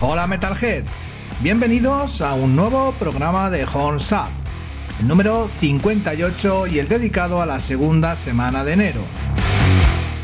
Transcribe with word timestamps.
Hola 0.00 0.28
Metalheads, 0.28 1.08
bienvenidos 1.40 2.20
a 2.20 2.34
un 2.34 2.54
nuevo 2.54 2.92
programa 3.00 3.50
de 3.50 3.64
Horns 3.64 4.12
Up, 4.12 4.30
el 5.00 5.08
número 5.08 5.48
58 5.48 6.68
y 6.68 6.78
el 6.78 6.86
dedicado 6.86 7.42
a 7.42 7.46
la 7.46 7.58
segunda 7.58 8.14
semana 8.14 8.62
de 8.62 8.74
enero. 8.74 9.02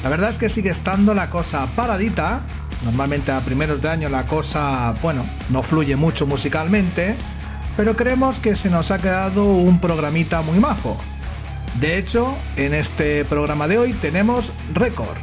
La 0.04 0.10
verdad 0.10 0.30
es 0.30 0.38
que 0.38 0.48
sigue 0.48 0.70
estando 0.70 1.12
la 1.12 1.28
cosa 1.28 1.66
paradita, 1.74 2.42
normalmente 2.84 3.32
a 3.32 3.40
primeros 3.40 3.82
de 3.82 3.88
año 3.88 4.08
la 4.08 4.28
cosa, 4.28 4.94
bueno, 5.02 5.26
no 5.48 5.60
fluye 5.60 5.96
mucho 5.96 6.24
musicalmente, 6.24 7.16
pero 7.76 7.96
creemos 7.96 8.38
que 8.38 8.54
se 8.54 8.70
nos 8.70 8.92
ha 8.92 8.98
quedado 8.98 9.44
un 9.44 9.80
programita 9.80 10.42
muy 10.42 10.60
majo. 10.60 10.96
De 11.80 11.98
hecho, 11.98 12.38
en 12.54 12.74
este 12.74 13.24
programa 13.24 13.66
de 13.66 13.78
hoy 13.78 13.92
tenemos 13.94 14.52
récord. 14.72 15.18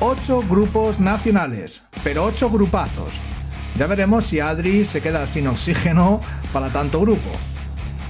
8 0.00 0.44
grupos 0.48 0.98
nacionales, 0.98 1.88
pero 2.02 2.24
8 2.24 2.48
grupazos. 2.48 3.20
Ya 3.76 3.86
veremos 3.86 4.24
si 4.24 4.40
Adri 4.40 4.84
se 4.84 5.02
queda 5.02 5.26
sin 5.26 5.46
oxígeno 5.48 6.22
para 6.52 6.72
tanto 6.72 7.00
grupo. 7.00 7.28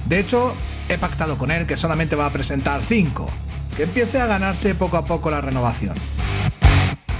De 0.05 0.19
hecho, 0.19 0.55
he 0.87 0.97
pactado 0.97 1.37
con 1.37 1.51
él 1.51 1.65
que 1.65 1.75
solamente 1.75 2.15
va 2.15 2.27
a 2.27 2.31
presentar 2.31 2.83
5, 2.83 3.27
que 3.75 3.83
empiece 3.83 4.21
a 4.21 4.27
ganarse 4.27 4.75
poco 4.75 4.95
a 4.95 5.05
poco 5.05 5.29
la 5.29 5.41
renovación. 5.41 5.97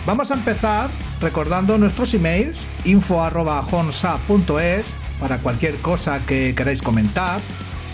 Vamos 0.06 0.32
a 0.32 0.36
empezar 0.36 0.90
recordando 1.20 1.78
nuestros 1.78 2.14
emails 2.14 2.70
info.honsa.es 2.86 4.96
para 5.20 5.40
cualquier 5.40 5.76
cosa 5.82 6.26
que 6.26 6.56
queráis 6.56 6.82
comentar 6.82 7.42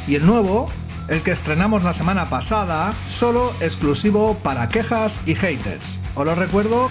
y 0.06 0.14
el 0.16 0.24
nuevo, 0.24 0.70
el 1.08 1.24
que 1.24 1.32
estrenamos 1.32 1.84
la 1.84 1.94
semana 1.94 2.30
pasada, 2.30 2.94
solo 3.08 3.52
exclusivo 3.62 4.38
para 4.44 4.70
quejas 4.70 5.22
y 5.26 5.34
haters. 5.34 6.02
Os 6.14 6.26
lo 6.26 6.36
recuerdo, 6.36 6.90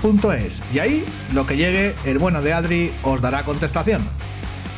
haters.hornsup.es 0.00 0.64
y 0.72 0.78
ahí 0.78 1.04
lo 1.32 1.46
que 1.46 1.56
llegue 1.56 1.94
el 2.04 2.18
bueno 2.18 2.42
de 2.42 2.52
Adri 2.52 2.92
os 3.02 3.20
dará 3.20 3.44
contestación. 3.44 4.06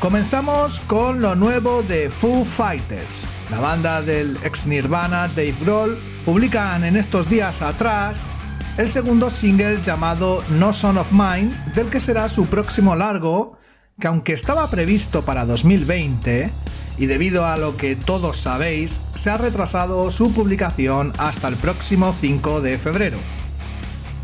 Comenzamos 0.01 0.81
con 0.81 1.21
lo 1.21 1.37
nuevo 1.37 1.83
de 1.83 2.11
Foo 2.11 2.45
Fighters. 2.45 3.29
La 3.51 3.61
banda 3.61 4.03
del 4.03 4.37
ex 4.43 4.67
Nirvana 4.67 5.29
Dave 5.29 5.55
Grohl 5.61 5.99
publican 6.25 6.85
en 6.85 6.97
estos 6.97 7.29
días 7.29 7.63
atrás 7.63 8.31
el 8.79 8.89
segundo 8.89 9.31
single 9.31 9.81
llamado 9.81 10.43
No 10.49 10.73
Son 10.73 10.99
of 10.99 11.13
Mine, 11.13 11.53
del 11.75 11.89
que 11.89 12.01
será 12.01 12.29
su 12.29 12.47
próximo 12.47 12.97
largo, 12.97 13.59
que 14.01 14.09
aunque 14.09 14.33
estaba 14.33 14.69
previsto 14.71 15.25
para 15.25 15.45
2020, 15.45 16.51
y 16.99 17.07
debido 17.07 17.47
a 17.47 17.57
lo 17.57 17.77
que 17.77 17.97
todos 17.97 18.39
sabéis, 18.39 19.03
se 19.15 19.31
ha 19.31 19.37
retrasado 19.37 20.11
su 20.11 20.33
publicación 20.33 21.13
hasta 21.19 21.49
el 21.49 21.57
próximo 21.57 22.15
5 22.19 22.61
de 22.61 22.79
febrero. 22.79 23.19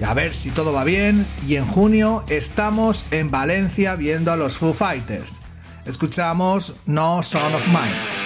A 0.05 0.15
ver 0.15 0.33
si 0.33 0.51
todo 0.51 0.73
va 0.73 0.85
bien, 0.85 1.27
y 1.47 1.57
en 1.57 1.67
junio 1.67 2.25
estamos 2.29 3.07
en 3.11 3.31
Valencia 3.31 3.95
viendo 3.97 4.33
a 4.33 4.37
los 4.37 4.57
Foo 4.57 4.73
Fighters. 4.73 5.43
Escuchamos 5.85 6.77
No 6.87 7.23
Son 7.23 7.55
of 7.55 7.67
Mine. 7.69 8.19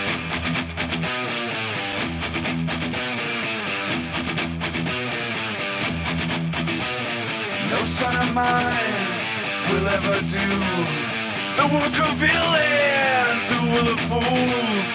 mine 8.35 9.07
will 9.71 9.89
ever 9.89 10.19
do 10.25 10.49
the 11.59 11.67
work 11.75 11.97
of 12.07 12.13
villains 12.17 13.45
who 13.51 13.61
will 13.73 13.89
of 13.93 14.01
fools. 14.09 14.89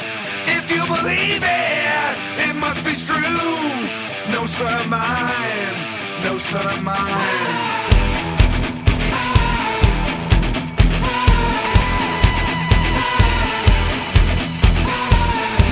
If 0.58 0.72
you 0.72 0.84
believe 0.88 1.44
it, 1.44 2.14
it 2.50 2.56
must 2.56 2.84
be 2.84 2.96
true. 2.96 3.68
No 4.34 4.46
son 4.48 4.74
of 4.82 4.88
mine, 4.90 5.87
no 6.24 6.38
son 6.38 6.66
of 6.68 6.84
mine. 6.84 7.78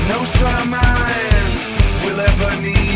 No 0.07 0.23
son 0.23 0.55
of 0.61 0.67
mine 0.67 1.51
will 2.05 2.19
ever 2.19 2.61
need 2.61 2.94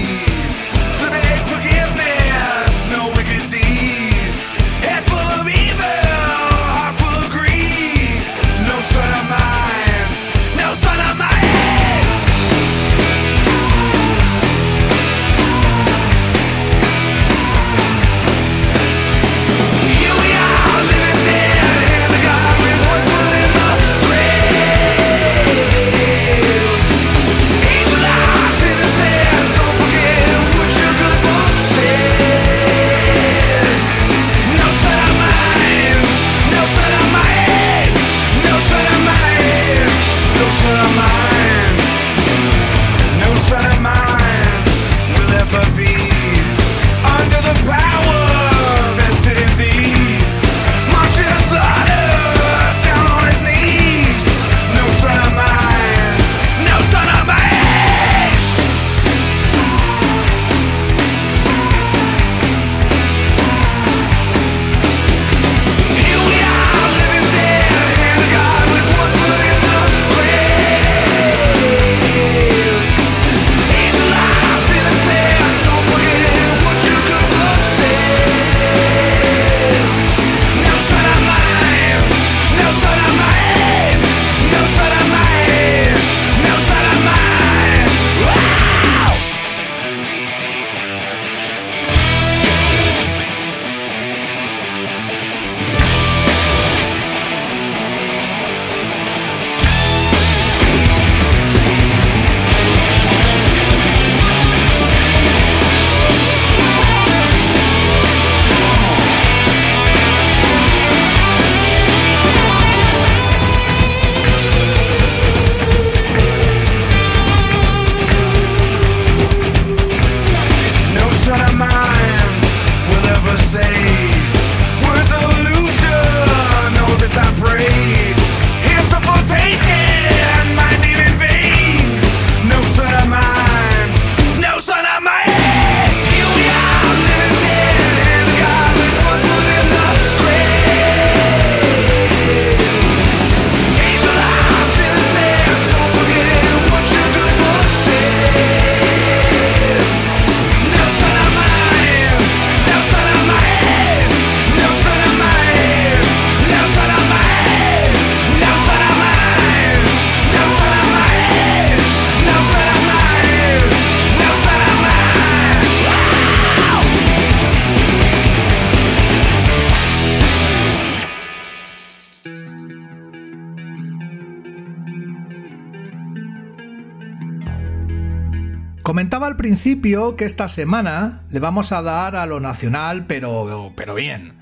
que 179.81 180.25
esta 180.25 180.49
semana 180.49 181.23
le 181.31 181.39
vamos 181.39 181.71
a 181.71 181.81
dar 181.81 182.17
a 182.17 182.25
lo 182.25 182.41
nacional, 182.41 183.05
pero, 183.07 183.71
pero 183.77 183.95
bien. 183.95 184.37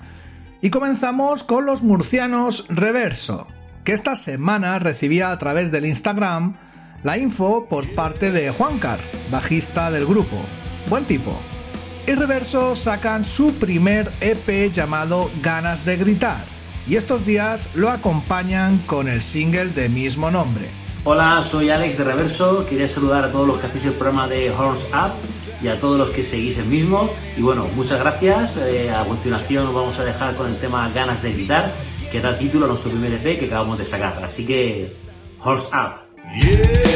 Y 0.60 0.70
comenzamos 0.70 1.44
con 1.44 1.64
los 1.64 1.84
murcianos 1.84 2.66
Reverso, 2.68 3.46
que 3.84 3.92
esta 3.92 4.16
semana 4.16 4.80
recibía 4.80 5.30
a 5.30 5.38
través 5.38 5.70
del 5.70 5.86
Instagram 5.86 6.56
la 7.04 7.18
info 7.18 7.68
por 7.68 7.92
parte 7.92 8.32
de 8.32 8.50
Juancar, 8.50 8.98
bajista 9.30 9.92
del 9.92 10.06
grupo. 10.06 10.38
Buen 10.88 11.04
tipo. 11.04 11.40
Y 12.08 12.14
Reverso 12.14 12.74
sacan 12.74 13.24
su 13.24 13.54
primer 13.54 14.10
EP 14.20 14.72
llamado 14.72 15.30
Ganas 15.40 15.84
de 15.84 15.98
Gritar, 15.98 16.44
y 16.88 16.96
estos 16.96 17.24
días 17.24 17.70
lo 17.74 17.90
acompañan 17.90 18.78
con 18.78 19.06
el 19.06 19.22
single 19.22 19.68
de 19.68 19.88
mismo 19.88 20.32
nombre. 20.32 20.68
Hola, 21.04 21.46
soy 21.48 21.70
Alex 21.70 21.96
de 21.96 22.04
Reverso. 22.04 22.66
Quería 22.66 22.88
saludar 22.88 23.24
a 23.24 23.32
todos 23.32 23.46
los 23.46 23.58
que 23.58 23.68
hacéis 23.68 23.84
el 23.84 23.92
programa 23.94 24.26
de 24.26 24.50
Horns 24.50 24.82
Up 24.92 25.12
y 25.62 25.68
a 25.68 25.78
todos 25.78 25.98
los 25.98 26.10
que 26.12 26.22
seguís 26.22 26.58
el 26.58 26.66
mismo. 26.66 27.10
Y 27.36 27.42
bueno, 27.42 27.66
muchas 27.74 27.98
gracias. 27.98 28.56
Eh, 28.56 28.90
a 28.90 29.04
continuación 29.04 29.64
nos 29.64 29.74
vamos 29.74 29.98
a 29.98 30.04
dejar 30.04 30.34
con 30.36 30.48
el 30.48 30.56
tema 30.58 30.88
Ganas 30.90 31.22
de 31.22 31.32
Gritar, 31.32 31.74
que 32.10 32.20
da 32.20 32.38
título 32.38 32.66
a 32.66 32.68
nuestro 32.68 32.90
primer 32.90 33.12
EP 33.12 33.38
que 33.38 33.46
acabamos 33.46 33.78
de 33.78 33.86
sacar. 33.86 34.22
Así 34.24 34.46
que, 34.46 34.92
Horns 35.42 35.64
Up. 35.66 36.08
¿Para 36.24 36.87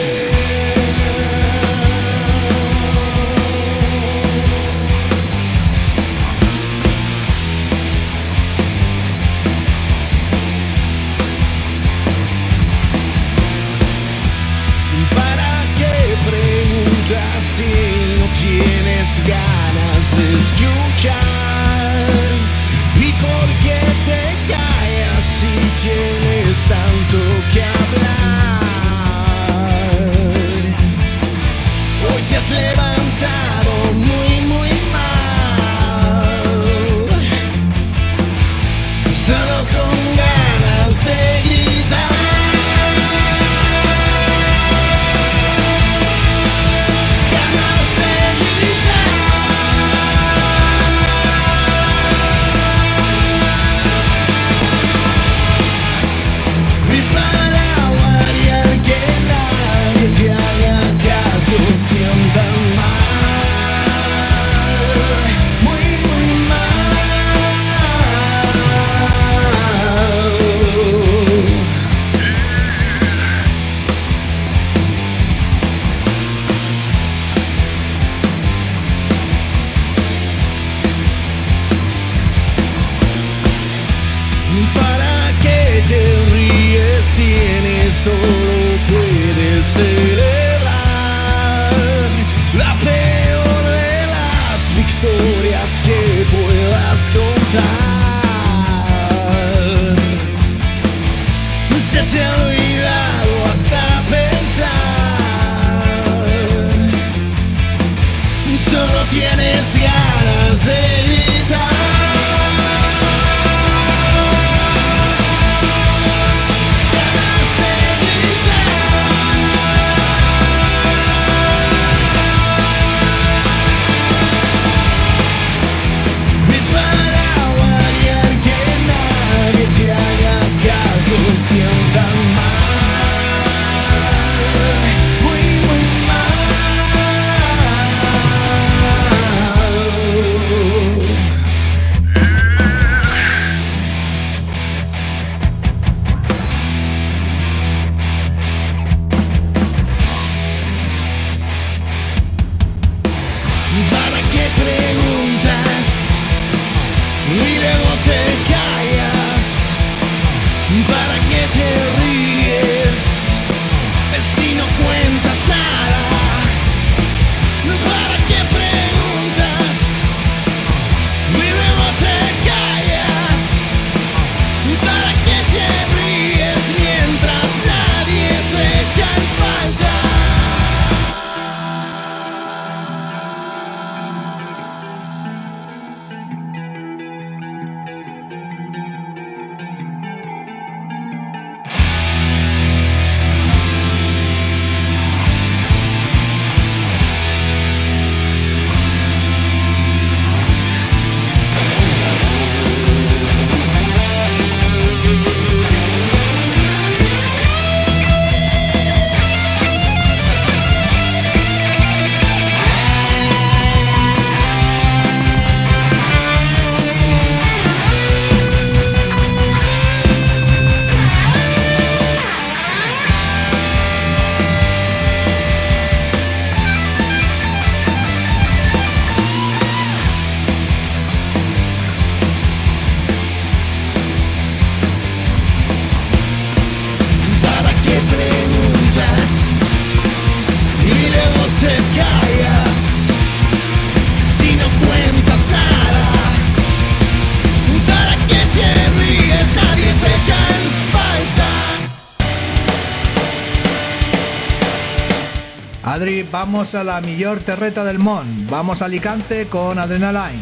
Adri, 256.03 256.25
vamos 256.25 256.75
a 256.75 256.83
la 256.83 257.01
mejor 257.01 257.39
terreta 257.39 257.85
del 257.85 258.01
mon. 258.01 258.49
Vamos 258.49 258.83
a 258.83 258.87
Alicante 258.87 259.47
con 259.47 259.79
Adrenaline. 259.79 260.41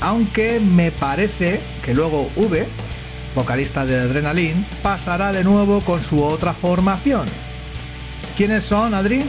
Aunque 0.00 0.58
me 0.58 0.90
parece 0.90 1.60
que 1.82 1.92
luego 1.92 2.30
V, 2.34 2.66
vocalista 3.34 3.84
de 3.84 4.00
Adrenaline, 4.00 4.66
pasará 4.82 5.30
de 5.32 5.44
nuevo 5.44 5.82
con 5.82 6.02
su 6.02 6.24
otra 6.24 6.54
formación. 6.54 7.28
¿Quiénes 8.38 8.64
son, 8.64 8.94
Adri? 8.94 9.22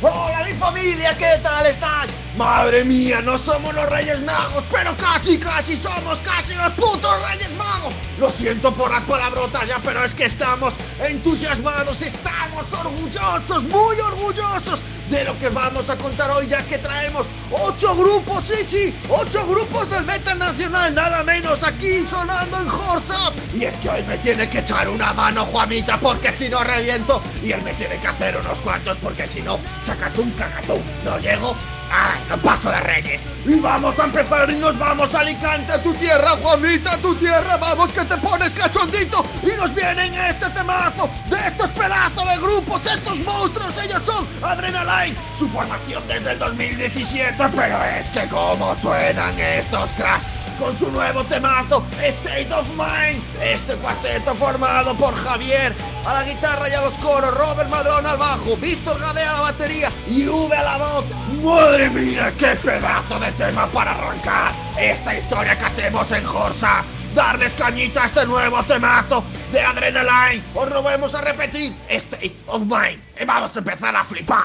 ¡Hola 0.00 0.44
mi 0.44 0.52
familia! 0.52 1.16
¿Qué 1.18 1.40
tal 1.42 1.66
estás? 1.66 2.06
Madre 2.36 2.84
mía, 2.84 3.20
no 3.22 3.36
somos 3.36 3.74
los 3.74 3.88
Reyes 3.90 4.20
Magos, 4.22 4.64
pero 4.70 4.96
casi, 4.96 5.36
casi 5.36 5.76
somos 5.76 6.20
casi 6.20 6.54
los 6.54 6.70
putos 6.72 7.10
Reyes 7.28 7.50
Magos. 7.56 7.92
Lo 8.18 8.30
siento 8.30 8.72
por 8.72 8.90
las 8.90 9.02
palabrotas 9.02 9.66
ya, 9.66 9.80
pero 9.82 10.04
es 10.04 10.14
que 10.14 10.26
estamos 10.26 10.76
entusiasmados, 11.00 12.02
estamos 12.02 12.72
orgullosos, 12.72 13.64
muy 13.64 13.98
orgullosos 13.98 14.82
de 15.08 15.24
lo 15.24 15.36
que 15.40 15.48
vamos 15.48 15.90
a 15.90 15.98
contar 15.98 16.30
hoy, 16.30 16.46
ya 16.46 16.64
que 16.64 16.78
traemos 16.78 17.26
ocho 17.50 17.96
grupos, 17.96 18.44
sí, 18.44 18.64
sí, 18.64 18.94
ocho 19.08 19.44
grupos 19.46 19.90
del 19.90 20.04
metal 20.04 20.38
nacional, 20.38 20.94
nada 20.94 21.24
menos 21.24 21.64
aquí 21.64 22.06
sonando 22.06 22.60
en 22.60 22.68
Horse 22.68 23.12
Up. 23.12 23.34
Y 23.54 23.64
es 23.64 23.78
que 23.80 23.90
hoy 23.90 24.02
me 24.04 24.16
tiene 24.18 24.48
que 24.48 24.60
echar 24.60 24.88
una 24.88 25.12
mano 25.12 25.44
Juanita, 25.46 25.98
porque 25.98 26.30
si 26.30 26.48
no 26.48 26.62
reviento, 26.62 27.20
y 27.42 27.50
él 27.50 27.62
me 27.62 27.74
tiene 27.74 27.98
que 27.98 28.06
hacer 28.06 28.36
unos 28.36 28.60
cuantos, 28.60 28.96
porque 28.98 29.26
si 29.26 29.42
no, 29.42 29.58
sacatún, 29.80 30.30
cagatún, 30.32 30.82
no 31.04 31.18
llego 31.18 31.56
¡Ay, 31.90 32.24
no 32.28 32.40
paso 32.40 32.70
de 32.70 32.80
reyes! 32.80 33.22
Y 33.44 33.58
vamos 33.58 33.98
a 33.98 34.04
empezar 34.04 34.48
y 34.48 34.54
nos 34.54 34.78
vamos 34.78 35.14
a 35.14 35.20
Alicante, 35.20 35.72
a 35.72 35.82
tu 35.82 35.92
tierra, 35.94 36.30
Juanita, 36.42 36.96
tu 36.98 37.14
tierra. 37.16 37.56
Vamos 37.56 37.92
que 37.92 38.04
te 38.04 38.16
pones 38.18 38.52
cachondito 38.52 39.24
y 39.42 39.56
nos 39.56 39.74
vienen 39.74 40.14
este 40.14 40.48
temazo 40.50 41.10
de 41.28 41.36
estos 41.48 41.68
pedazos 41.70 42.24
de 42.26 42.38
grupos, 42.38 42.86
estos 42.86 43.18
monstruos. 43.18 43.76
Ellos 43.78 44.02
son 44.04 44.26
Adrenaline, 44.42 45.16
su 45.36 45.48
formación 45.48 46.06
desde 46.06 46.32
el 46.32 46.38
2017. 46.38 47.34
Pero 47.56 47.84
es 47.98 48.10
que 48.10 48.28
cómo 48.28 48.76
suenan 48.80 49.38
estos 49.40 49.92
cracks 49.94 50.28
con 50.58 50.78
su 50.78 50.90
nuevo 50.92 51.24
temazo, 51.24 51.84
State 52.00 52.52
of 52.54 52.68
Mind. 52.70 53.22
Este 53.42 53.74
cuarteto 53.76 54.34
formado 54.34 54.94
por 54.94 55.14
Javier 55.16 55.74
a 56.04 56.14
la 56.14 56.22
guitarra 56.22 56.68
y 56.68 56.74
a 56.74 56.80
los 56.82 56.96
coros, 56.98 57.34
Robert 57.34 57.68
Madrón 57.68 58.06
al 58.06 58.16
bajo, 58.16 58.56
Víctor 58.56 58.98
Gadea 59.00 59.30
a 59.30 59.34
la 59.34 59.40
batería 59.40 59.90
y 60.06 60.26
V 60.26 60.56
a 60.56 60.62
la 60.62 60.76
voz. 60.76 61.04
¡Madre 61.42 61.79
mía, 61.88 62.32
qué 62.36 62.56
pedazo 62.62 63.18
de 63.18 63.32
tema 63.32 63.66
para 63.70 63.92
arrancar 63.92 64.52
esta 64.78 65.16
historia 65.16 65.56
que 65.56 65.64
hacemos 65.64 66.10
en 66.12 66.26
Horsa! 66.26 66.84
Darles 67.14 67.54
cañita 67.54 68.02
a 68.02 68.06
este 68.06 68.26
nuevo 68.26 68.62
temazo 68.64 69.24
de 69.50 69.60
Adrenaline. 69.60 70.42
Os 70.54 70.68
lo 70.68 70.82
vamos 70.82 71.14
a 71.14 71.22
repetir, 71.22 71.72
State 71.88 72.36
of 72.46 72.62
Mind. 72.62 73.00
Y 73.20 73.24
vamos 73.24 73.56
a 73.56 73.58
empezar 73.58 73.96
a 73.96 74.04
flipar. 74.04 74.44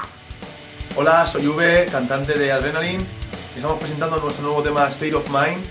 Hola, 0.96 1.27
soy 1.27 1.48
V, 1.48 1.88
cantante 1.92 2.39
de 2.39 2.51
Adrenaline. 2.51 3.06
Estamos 3.56 3.80
presentando 3.80 4.18
nuestro 4.18 4.44
nuevo 4.44 4.63
tema 4.63 4.88
State 4.88 5.15
of 5.15 5.27
Mind 5.30 5.63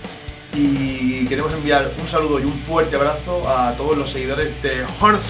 y 0.53 1.25
queremos 1.25 1.51
enviar 1.53 1.91
un 1.99 2.07
saludo 2.07 2.39
y 2.39 2.45
un 2.45 2.57
fuerte 2.63 2.95
abrazo 2.95 3.47
a 3.49 3.73
todos 3.73 3.97
los 3.97 4.11
seguidores 4.11 4.61
de 4.61 4.85
Horns 5.01 5.23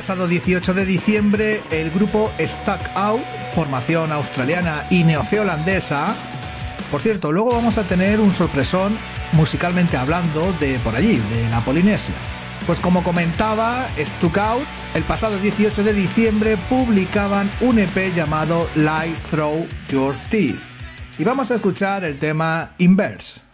pasado 0.00 0.26
18 0.26 0.72
de 0.72 0.86
diciembre, 0.86 1.62
el 1.70 1.90
grupo 1.90 2.32
Stuck 2.40 2.80
Out, 2.94 3.22
formación 3.54 4.12
australiana 4.12 4.86
y 4.88 5.04
neozelandesa, 5.04 6.16
Por 6.90 7.02
cierto, 7.02 7.32
luego 7.32 7.52
vamos 7.52 7.76
a 7.76 7.84
tener 7.84 8.18
un 8.18 8.32
sorpresón 8.32 8.96
musicalmente 9.32 9.98
hablando 9.98 10.54
de 10.54 10.78
por 10.78 10.96
allí, 10.96 11.18
de 11.18 11.50
la 11.50 11.60
Polinesia. 11.60 12.14
Pues 12.66 12.80
como 12.80 13.02
comentaba, 13.02 13.90
Stuck 13.98 14.38
Out, 14.38 14.64
el 14.94 15.02
pasado 15.02 15.38
18 15.38 15.84
de 15.84 15.92
diciembre 15.92 16.56
publicaban 16.70 17.50
un 17.60 17.78
EP 17.78 18.10
llamado 18.14 18.70
Live 18.76 19.18
Through 19.30 19.68
Your 19.90 20.16
Teeth. 20.30 20.60
Y 21.18 21.24
vamos 21.24 21.50
a 21.50 21.56
escuchar 21.56 22.04
el 22.04 22.18
tema 22.18 22.72
Inverse. 22.78 23.49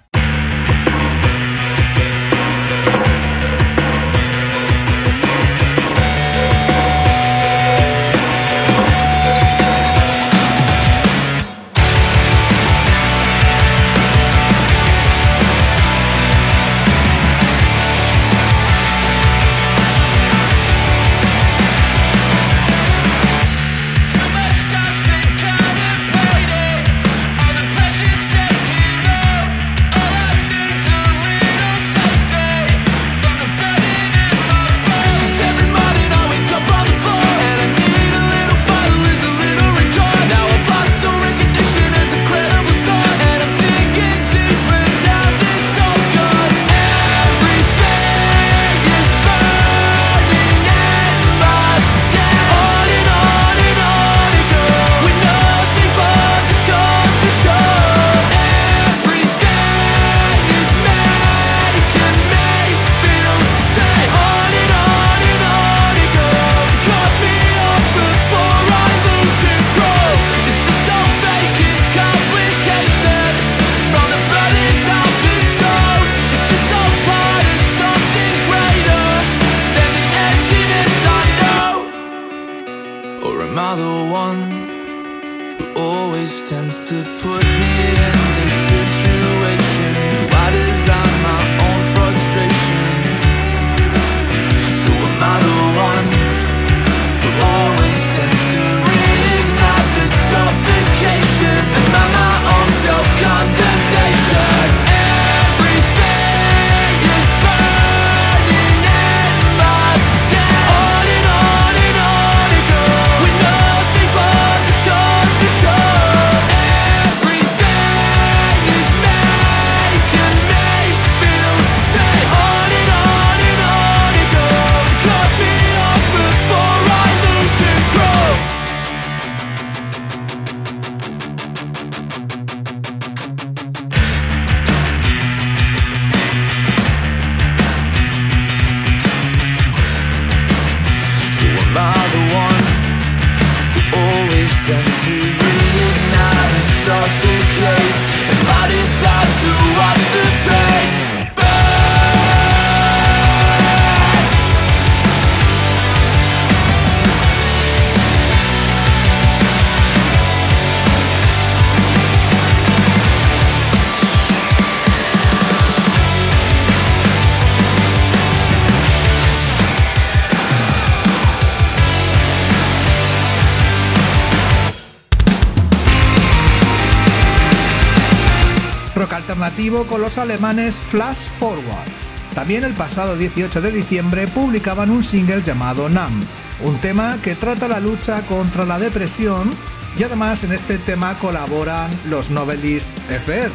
los 180.07 180.19
alemanes 180.19 180.81
Flash 180.81 181.27
Forward. 181.31 181.88
También 182.33 182.62
el 182.62 182.75
pasado 182.75 183.16
18 183.16 183.61
de 183.61 183.73
diciembre 183.73 184.29
publicaban 184.29 184.88
un 184.88 185.03
single 185.03 185.42
llamado 185.42 185.88
Nam, 185.88 186.25
un 186.62 186.81
tema 186.81 187.19
que 187.25 187.35
trata 187.35 187.66
la 187.66 187.81
lucha 187.81 188.25
contra 188.27 188.64
la 188.64 188.79
depresión 188.79 189.53
y 189.99 190.05
además 190.05 190.45
en 190.45 190.53
este 190.53 190.79
tema 190.79 191.19
colaboran 191.19 191.90
los 192.09 192.31
Novelis 192.31 192.95
FR. 193.09 193.51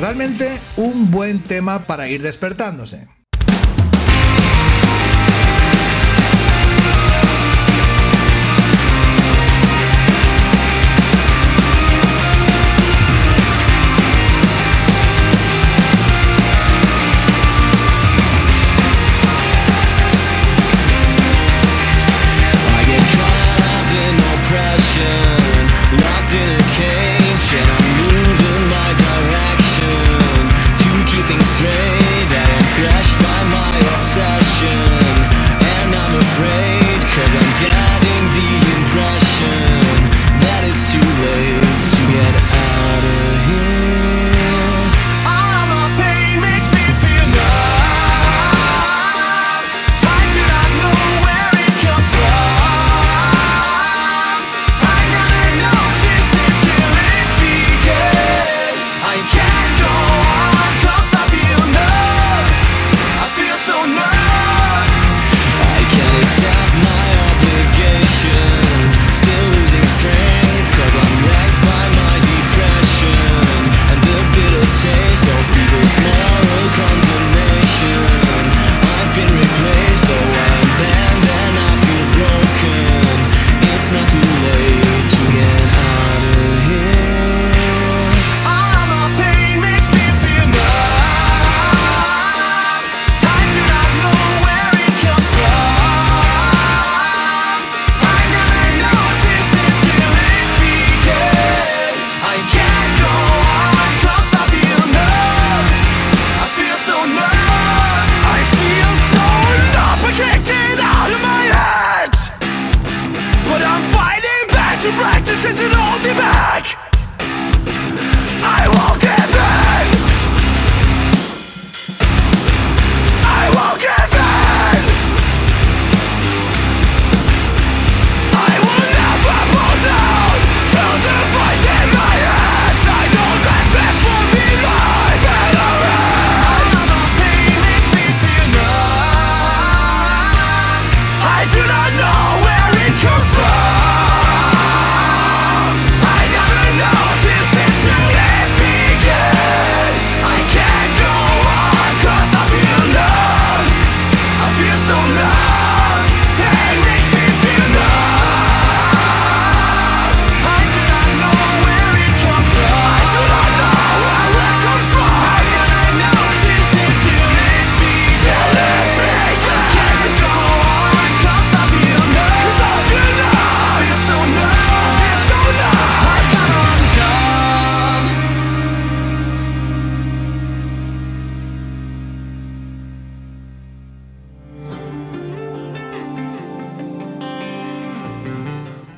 Realmente 0.00 0.60
un 0.74 1.12
buen 1.12 1.40
tema 1.40 1.86
para 1.86 2.08
ir 2.08 2.20
despertándose. 2.20 3.13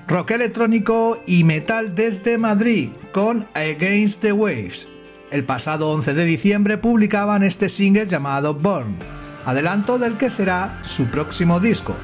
Rock 0.09 0.33
electrónico 0.33 1.21
y 1.27 1.42
metal 1.42 1.95
desde 1.95 2.38
Madrid 2.38 2.90
con 3.12 3.49
Against 3.55 4.23
the 4.23 4.33
Waves. 4.33 4.88
El 5.33 5.45
pasado 5.45 5.90
11 5.90 6.14
de 6.14 6.25
diciembre 6.25 6.79
publicaban 6.79 7.42
este 7.42 7.69
single 7.69 8.07
llamado 8.07 8.55
Burn, 8.55 8.97
adelanto 9.45 9.99
del 9.99 10.16
que 10.16 10.31
será 10.31 10.81
su 10.85 11.11
próximo 11.11 11.59
disco. 11.59 11.97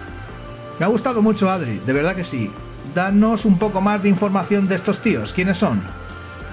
Me 0.80 0.86
ha 0.86 0.88
gustado 0.88 1.22
mucho 1.22 1.48
Adri, 1.48 1.78
de 1.78 1.92
verdad 1.92 2.16
que 2.16 2.24
sí. 2.24 2.50
Danos 2.92 3.44
un 3.44 3.58
poco 3.58 3.80
más 3.80 4.02
de 4.02 4.08
información 4.08 4.66
de 4.66 4.74
estos 4.74 5.00
tíos, 5.00 5.32
¿quiénes 5.32 5.58
son? 5.58 5.80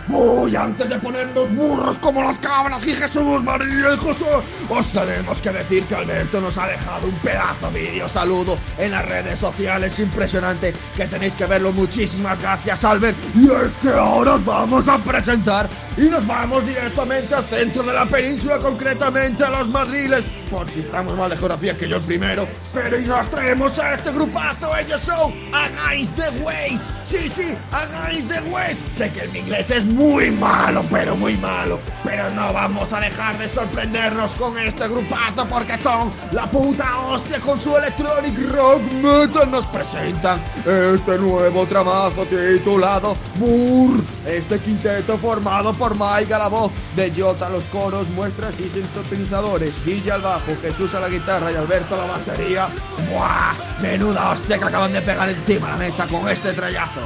Uy, 0.10 0.56
antes 0.56 0.90
de 0.90 0.98
ponernos 1.00 1.54
burros 1.54 2.00
como 2.00 2.24
las 2.24 2.40
cabras 2.40 2.86
y 2.86 2.90
Jesús, 2.90 3.44
María 3.44 3.94
y 3.94 3.98
José, 3.98 4.26
os 4.70 4.92
tenemos 4.92 5.42
que 5.42 5.52
decir 5.52 5.84
que 5.86 5.96
Alberto 5.96 6.42
nos 6.42 6.58
ha 6.58 6.68
dejado 6.68 7.08
un 7.08 7.16
pedazo 7.20 7.72
vídeo 7.72 8.08
saludo 8.08 8.58
en 8.80 8.92
las 8.92 9.06
redes 9.06 9.38
sociales 9.38 10.00
impresionante 10.00 10.74
que 10.96 11.08
tenéis 11.08 11.36
que 11.36 11.46
verlo. 11.46 11.72
Muchísimas 11.74 12.42
gracias, 12.42 12.84
Albert. 12.84 13.16
Y 13.36 13.50
es 13.52 13.78
que 13.78 13.90
ahora 13.90 14.34
os 14.34 14.46
vamos 14.46 14.88
a 14.88 14.98
presentar 14.98 15.70
y 15.98 16.10
nos 16.10 16.26
vamos 16.26 16.66
directamente 16.66 17.36
al 17.36 17.46
centro 17.46 17.84
de 17.84 17.94
la 17.94 18.06
península, 18.08 18.58
concretamente 18.60 19.44
a 19.44 19.50
los 19.52 19.70
Madriles, 19.70 20.26
por 20.50 20.70
si 20.70 20.80
estamos 20.82 21.16
mal 21.18 21.30
de 21.30 21.38
geografía 21.38 21.78
que 21.78 21.88
yo 21.88 21.98
el 21.98 22.04
primero. 22.04 22.48
Pero 22.74 23.00
y 23.00 23.06
nos 23.06 23.30
traemos 23.30 23.78
a 23.80 23.94
este 23.94 24.12
grupazo, 24.12 24.76
ellos 24.78 25.00
son 25.00 25.34
Against 25.54 26.16
the 26.16 26.44
Waves. 26.44 26.94
Sí, 27.04 27.30
sí, 27.30 27.56
Against 27.72 28.30
the 28.32 28.50
Waves. 28.50 28.84
Sé 28.92 29.12
que 29.12 29.24
en 29.24 29.36
inglés 29.36 29.72
es 29.72 29.86
muy 29.86 30.32
malo, 30.32 30.86
pero 30.90 31.16
muy 31.16 31.38
malo. 31.38 31.80
Pero 32.04 32.30
no 32.32 32.54
vamos 32.54 32.94
a 32.94 33.00
dejar 33.00 33.38
de 33.38 33.48
sorprendernos 33.48 34.36
con 34.36 34.58
este 34.60 34.88
grupazo 34.88 35.48
porque 35.48 35.78
son 35.82 36.12
la 36.32 36.50
puta 36.50 36.86
hostia 37.08 37.40
con 37.42 37.58
su 37.60 37.76
electronic 37.78 38.38
rock 38.52 38.82
metal. 38.94 39.52
Nos 39.52 39.68
presentan 39.68 40.42
este 40.66 41.18
nuevo 41.18 41.66
tramazo 41.68 42.26
titulado 42.26 43.16
Burr. 43.38 44.04
Este 44.26 44.60
quinteto 44.60 45.18
formado 45.18 45.74
por 45.74 45.96
Mike 45.96 46.34
a 46.34 46.40
la 46.40 46.48
voz, 46.48 46.72
de 46.96 47.12
Jota 47.16 47.50
los 47.50 47.66
coros, 47.66 48.10
muestras 48.10 48.60
y 48.60 48.70
sintonizadores, 48.70 49.84
Guilla 49.84 50.16
al 50.16 50.22
bajo, 50.40 50.62
Jesús 50.62 50.94
a 50.96 51.00
la 51.00 51.10
guitarra 51.10 51.52
y 51.52 51.56
Alberto 51.56 51.96
a 51.96 51.98
la 52.00 52.06
batería. 52.06 52.70
¡Buah! 53.12 53.82
Menuda 53.82 54.32
hostia 54.32 54.58
que 54.58 54.66
acaban 54.66 54.94
de 54.94 55.02
pegar 55.02 55.30
encima 55.30 55.70
la 55.70 55.78
mesa 55.78 56.08
con 56.08 56.28
este 56.28 56.54
trayazo. 56.54 57.02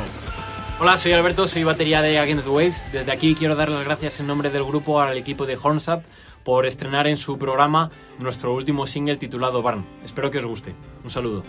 Hola, 0.80 0.98
soy 0.98 1.13
Alberto, 1.13 1.48
soy 1.48 1.63
batería 1.63 2.02
de 2.02 2.19
Against 2.19 2.46
the 2.46 2.50
Waves. 2.50 2.91
Desde 2.91 3.12
aquí 3.12 3.36
quiero 3.36 3.56
dar 3.56 3.69
las 3.69 3.86
gracias 3.86 4.19
en 4.19 4.28
nombre 4.28 4.50
del 4.50 4.63
grupo 4.63 5.02
al 5.02 5.17
equipo 5.17 5.46
de 5.46 5.58
Horns 5.62 5.88
Up 5.88 6.04
por 6.43 6.65
estrenar 6.65 7.08
en 7.08 7.17
su 7.17 7.38
programa 7.38 7.91
nuestro 8.19 8.54
último 8.54 8.86
single 8.88 9.17
titulado 9.17 9.62
Barn. 9.62 9.86
Espero 10.04 10.30
que 10.30 10.39
os 10.39 10.46
guste. 10.46 10.76
Un 11.04 11.10
saludo. 11.10 11.43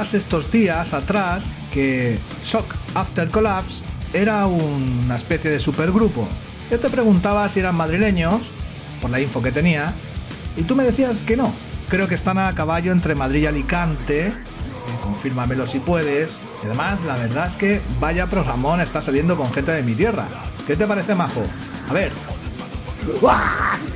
Estos 0.00 0.50
días 0.50 0.94
atrás 0.94 1.54
que 1.70 2.18
Shock 2.42 2.74
After 2.94 3.30
Collapse 3.30 3.84
era 4.14 4.46
una 4.46 5.14
especie 5.14 5.50
de 5.50 5.60
supergrupo. 5.60 6.26
Yo 6.70 6.80
te 6.80 6.88
preguntaba 6.88 7.46
si 7.48 7.60
eran 7.60 7.76
madrileños, 7.76 8.50
por 9.02 9.10
la 9.10 9.20
info 9.20 9.42
que 9.42 9.52
tenía, 9.52 9.92
y 10.56 10.62
tú 10.62 10.76
me 10.76 10.84
decías 10.84 11.20
que 11.20 11.36
no. 11.36 11.52
Creo 11.88 12.08
que 12.08 12.14
están 12.14 12.38
a 12.38 12.54
caballo 12.54 12.90
entre 12.90 13.14
Madrid 13.14 13.42
y 13.42 13.46
Alicante. 13.46 14.28
eh, 14.28 14.32
confírmamelo 15.02 15.66
si 15.66 15.78
puedes. 15.78 16.40
Y 16.62 16.66
además, 16.66 17.02
la 17.02 17.16
verdad 17.16 17.46
es 17.46 17.56
que 17.56 17.82
vaya 18.00 18.28
programón 18.28 18.80
está 18.80 19.02
saliendo 19.02 19.36
con 19.36 19.52
gente 19.52 19.72
de 19.72 19.82
mi 19.82 19.94
tierra. 19.94 20.26
¿Qué 20.66 20.74
te 20.74 20.86
parece, 20.86 21.14
Majo? 21.14 21.42
A 21.88 21.92
ver. 21.92 22.12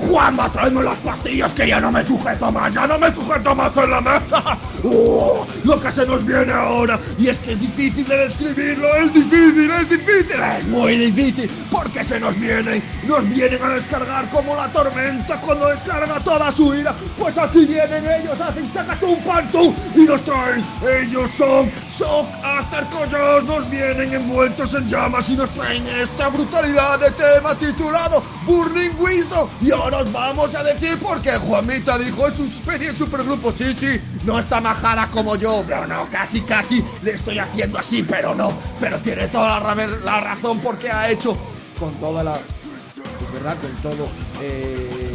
Juanma, 0.07 0.51
tráeme 0.53 0.83
las 0.83 0.99
pastillas 0.99 1.53
que 1.53 1.69
ya 1.69 1.81
no 1.81 1.91
me 1.91 2.05
sujeto 2.05 2.53
más, 2.53 2.73
ya 2.73 2.87
no 2.87 2.99
me 2.99 3.13
sujeto 3.13 3.55
más 3.55 3.77
en 3.77 3.91
la 3.91 4.01
mesa. 4.01 4.43
¡Oh! 4.85 5.47
Lo 5.65 5.81
que 5.81 5.91
se 5.91 6.07
nos 6.07 6.25
viene 6.25 6.53
ahora, 6.53 6.99
y 7.19 7.29
es 7.29 7.41
que 7.41 7.53
es 7.53 7.61
difícil 7.61 8.07
de 8.07 8.17
describirlo, 8.19 8.95
es 8.97 9.13
difícil, 9.13 9.71
es 9.71 9.89
difícil, 9.89 10.41
es 10.59 10.67
muy 10.69 10.97
difícil, 10.97 11.51
porque 11.71 12.05
se 12.05 12.21
nos 12.21 12.39
vienen, 12.39 12.83
nos 13.07 13.29
vienen 13.29 13.63
a 13.63 13.71
descargar 13.71 14.31
como 14.31 14.55
la 14.55 14.71
tormenta 14.71 15.41
cuando 15.41 15.67
descarga 15.69 16.21
toda 16.21 16.51
su 16.53 16.75
ira. 16.75 16.95
Pues 17.17 17.39
aquí 17.39 17.67
vienen 17.67 18.05
ellos, 18.21 18.41
hacen 18.41 18.69
sacatum 18.69 19.23
pantum 19.25 19.75
y 19.95 20.01
nos 20.01 20.23
traen. 20.23 20.65
Ellos 21.01 21.31
son 21.31 21.71
Shock 21.89 22.29
After 22.43 22.87
Collos, 22.91 23.45
nos 23.45 23.69
vienen 23.71 24.13
envueltos 24.13 24.75
en 24.75 24.87
llamas 24.87 25.29
y 25.31 25.37
nos 25.37 25.51
traen 25.51 25.87
esta 25.87 26.29
brutalidad 26.29 27.01
de 27.01 27.11
tema 27.13 27.55
titulado 27.57 28.23
Burning 28.47 28.93
Wisdom. 28.99 29.49
Y 29.61 29.71
ahora 29.73 29.99
os 29.99 30.13
vamos 30.13 30.55
a 30.55 30.63
decir 30.63 30.99
por 30.99 31.21
qué 31.21 31.31
Juanita 31.31 31.99
dijo 31.99 32.27
es 32.27 32.39
una 32.39 32.49
especie 32.49 32.93
de 32.93 32.97
supergrupo. 32.97 33.53
Sí, 33.53 33.73
sí, 33.77 34.01
no 34.25 34.39
está 34.39 34.61
majara 34.61 35.11
como 35.11 35.37
yo, 35.37 35.65
pero 35.67 35.87
no, 35.87 36.09
casi, 36.11 36.41
casi 36.43 36.83
le 37.03 37.13
estoy 37.13 37.39
haciendo 37.39 37.79
así, 37.79 38.03
pero 38.03 38.35
no. 38.35 38.53
Pero 38.81 38.99
tiene 39.01 39.29
toda 39.29 39.61
la, 39.61 39.87
la 40.05 40.21
razón 40.21 40.61
porque 40.61 40.91
ha 40.91 41.11
hecho 41.11 41.37
con 41.79 41.93
toda 42.01 42.25
la. 42.25 42.37
Es 42.37 43.33
verdad, 43.33 43.57
con 43.61 43.75
todo 43.83 44.09
eh, 44.41 45.06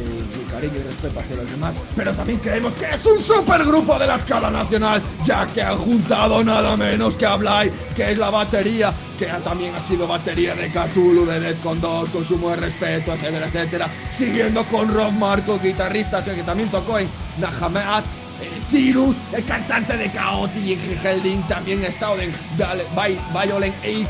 y 0.68 0.84
respeto 0.84 1.20
hacia 1.20 1.36
los 1.38 1.50
demás, 1.50 1.78
pero 1.96 2.14
también 2.14 2.40
creemos 2.40 2.76
que 2.76 2.86
es 2.86 3.06
un 3.06 3.22
supergrupo 3.22 3.98
de 3.98 4.08
la 4.08 4.16
escala 4.16 4.50
nacional, 4.52 5.02
ya 5.24 5.46
que 5.54 5.62
han 5.62 5.78
juntado 5.78 6.44
nada 6.44 6.76
menos 6.78 7.16
que 7.18 7.26
a 7.26 7.36
Blay, 7.38 7.72
que 7.96 8.12
es 8.12 8.18
la 8.18 8.30
batería, 8.30 8.94
que 9.18 9.26
también 9.44 9.74
ha 9.76 9.80
sido 9.80 10.08
batería 10.08 10.54
de 10.56 10.70
Cthulhu, 10.70 11.26
de 11.26 11.40
Deathcon 11.40 11.80
2, 11.82 12.10
consumo 12.10 12.50
de 12.52 12.58
respeto, 12.58 13.14
etcétera, 13.14 13.48
etcétera. 13.48 13.90
Siguiendo 14.12 14.64
con 14.68 14.94
Rob 14.94 15.12
Marco, 15.14 15.60
guitarrista 15.60 16.24
que, 16.24 16.32
también 16.44 16.70
tocó 16.70 16.98
en 17.00 17.10
Nahamat. 17.38 18.04
Cirus, 18.72 19.18
el 19.34 19.46
cantante 19.46 19.96
de 19.98 20.12
Chaotic 20.12 20.64
y 20.66 21.08
Helding 21.08 21.44
también 21.48 21.84
ha 21.84 21.88
estado 21.88 22.20
en 22.20 22.32
Viol- 22.58 22.88
Vi- 22.96 23.20
Violent 23.40 23.76
Age 23.84 24.08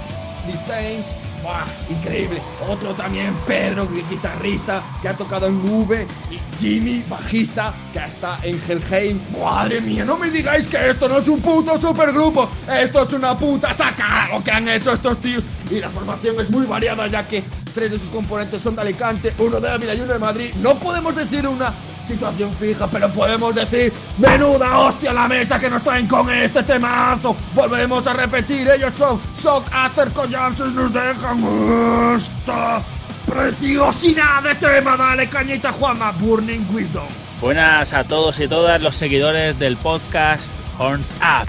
Disdains. 0.48 1.08
¡Buah! 1.42 1.66
Increíble. 1.90 2.42
Otro 2.68 2.94
también, 2.94 3.36
Pedro, 3.48 3.88
gui- 3.90 4.08
guitarrista, 4.10 4.84
que 5.02 5.08
ha 5.10 5.18
tocado 5.18 5.48
en 5.48 5.58
V. 5.64 6.08
Y 6.30 6.40
Jimmy, 6.60 7.04
bajista, 7.10 7.74
que 7.92 8.00
está 8.00 8.38
en 8.44 8.62
Helheim. 8.68 9.20
Madre 9.42 9.82
mía, 9.82 10.06
no 10.06 10.18
me 10.18 10.30
digáis 10.30 10.68
que 10.68 10.78
esto 10.90 11.10
no 11.10 11.18
es 11.18 11.28
un 11.28 11.42
puto 11.42 11.80
supergrupo. 11.82 12.48
Esto 12.82 13.04
es 13.04 13.14
una 13.14 13.38
puta 13.38 13.74
sacada 13.74 14.28
lo 14.30 14.44
que 14.44 14.52
han 14.52 14.68
hecho 14.68 14.94
estos 14.94 15.20
tíos. 15.20 15.44
Y 15.72 15.80
la 15.80 15.90
formación 15.90 16.40
es 16.40 16.52
muy 16.52 16.66
variada, 16.68 17.08
ya 17.08 17.28
que 17.28 17.42
tres 17.74 17.92
de 17.92 17.98
sus 17.98 18.10
componentes 18.12 18.62
son 18.62 18.76
de 18.76 18.82
Alicante, 18.84 19.34
uno 19.40 19.60
de 19.60 19.70
Ávila 19.70 19.96
y 19.96 20.02
uno 20.02 20.14
de 20.14 20.20
Madrid. 20.20 20.52
No 20.62 20.76
podemos 20.80 21.16
decir 21.16 21.48
una 21.48 21.74
situación 22.04 22.54
fija, 22.54 22.90
pero 22.90 23.12
podemos 23.12 23.56
decir 23.56 23.94
menuda 24.18 24.80
hostia 24.80 25.14
la 25.14 25.28
mesa 25.28 25.60
que 25.60 25.70
nos 25.70 25.84
traen 25.84 26.08
con 26.08 26.30
este 26.30 26.64
temazo. 26.64 27.36
Volveremos 27.54 28.06
a 28.08 28.14
repetir, 28.14 28.68
ellos 28.68 28.94
son 28.94 29.20
Shock 29.36 29.66
After 29.72 30.12
Collapse 30.12 30.64
y 30.68 30.72
nos 30.72 30.94
dejan 30.94 32.16
esta 32.16 32.84
preciosidad 33.26 34.44
de 34.44 34.56
tema. 34.56 34.98
Dale 34.98 35.30
cañita 35.30 35.72
Juanma, 35.72 36.12
Burning 36.14 36.66
Wisdom. 36.72 37.08
Buenas 37.42 37.94
a 37.94 38.04
todos 38.04 38.40
y 38.40 38.48
todas 38.48 38.82
los 38.82 38.96
seguidores 38.96 39.58
del 39.58 39.78
podcast 39.78 40.44
Horns 40.78 41.12
Up. 41.22 41.48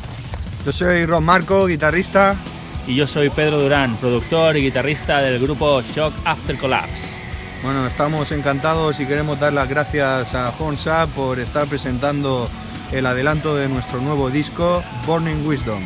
Yo 0.64 0.72
soy 0.72 1.06
Ron 1.06 1.24
Marco, 1.24 1.66
guitarrista. 1.66 2.36
Y 2.86 2.96
yo 2.96 3.06
soy 3.06 3.30
Pedro 3.30 3.60
Durán, 3.60 3.96
productor 3.96 4.56
y 4.56 4.62
guitarrista 4.62 5.20
del 5.20 5.38
grupo 5.40 5.82
Shock 5.82 6.12
After 6.24 6.58
Collapse. 6.58 7.21
Bueno, 7.62 7.86
estamos 7.86 8.32
encantados 8.32 8.98
y 8.98 9.06
queremos 9.06 9.38
dar 9.38 9.52
las 9.52 9.68
gracias 9.68 10.34
a 10.34 10.52
Horns 10.58 10.84
Up 10.88 11.10
por 11.14 11.38
estar 11.38 11.68
presentando 11.68 12.50
el 12.90 13.06
adelanto 13.06 13.54
de 13.54 13.68
nuestro 13.68 14.00
nuevo 14.00 14.30
disco, 14.30 14.82
Burning 15.06 15.46
Wisdom. 15.46 15.80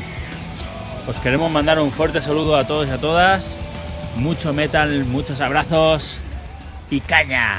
Os 1.06 1.20
queremos 1.20 1.50
mandar 1.50 1.78
un 1.78 1.90
fuerte 1.90 2.22
saludo 2.22 2.56
a 2.56 2.66
todos 2.66 2.88
y 2.88 2.90
a 2.90 2.98
todas. 2.98 3.58
Mucho 4.16 4.54
metal, 4.54 5.04
muchos 5.04 5.42
abrazos 5.42 6.18
y 6.88 7.00
caña. 7.00 7.58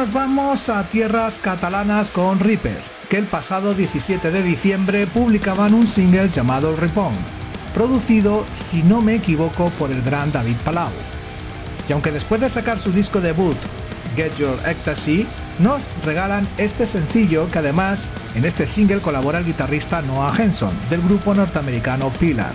Nos 0.00 0.14
vamos 0.14 0.70
a 0.70 0.88
tierras 0.88 1.40
catalanas 1.40 2.10
con 2.10 2.40
Reaper, 2.40 2.80
que 3.10 3.18
el 3.18 3.26
pasado 3.26 3.74
17 3.74 4.30
de 4.30 4.42
diciembre 4.42 5.06
publicaban 5.06 5.74
un 5.74 5.86
single 5.86 6.30
llamado 6.30 6.74
Ripon, 6.74 7.12
producido, 7.74 8.46
si 8.54 8.82
no 8.82 9.02
me 9.02 9.16
equivoco, 9.16 9.68
por 9.78 9.90
el 9.90 10.00
gran 10.00 10.32
David 10.32 10.56
Palau. 10.64 10.88
Y 11.86 11.92
aunque 11.92 12.12
después 12.12 12.40
de 12.40 12.48
sacar 12.48 12.78
su 12.78 12.92
disco 12.92 13.20
debut, 13.20 13.58
Get 14.16 14.36
Your 14.36 14.58
Ecstasy, 14.64 15.26
nos 15.58 15.82
regalan 16.02 16.48
este 16.56 16.86
sencillo 16.86 17.46
que 17.48 17.58
además 17.58 18.10
en 18.34 18.46
este 18.46 18.66
single 18.66 19.02
colabora 19.02 19.36
el 19.36 19.44
guitarrista 19.44 20.00
Noah 20.00 20.32
Henson 20.34 20.80
del 20.88 21.02
grupo 21.02 21.34
norteamericano 21.34 22.08
Pillar. 22.08 22.54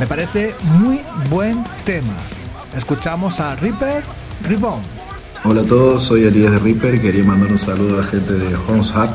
Me 0.00 0.06
parece 0.06 0.54
muy 0.62 1.04
buen 1.28 1.64
tema. 1.84 2.16
Escuchamos 2.74 3.40
a 3.40 3.56
Reaper 3.56 4.04
Reborn. 4.40 5.01
Hola 5.44 5.62
a 5.62 5.64
todos, 5.64 6.04
soy 6.04 6.22
Elías 6.22 6.52
de 6.52 6.58
Reaper. 6.60 7.00
Quería 7.00 7.24
mandar 7.24 7.50
un 7.50 7.58
saludo 7.58 7.94
a 7.94 8.02
la 8.02 8.04
gente 8.04 8.32
de 8.32 8.54
Horns 8.54 8.92
Hub 8.94 9.10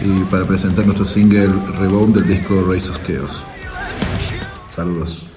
y 0.00 0.24
para 0.30 0.46
presentar 0.46 0.86
nuestro 0.86 1.04
single 1.04 1.48
Rebound 1.76 2.16
del 2.16 2.26
disco 2.28 2.64
Race 2.66 2.88
of 2.88 2.98
Chaos. 3.06 3.44
Saludos. 4.74 5.33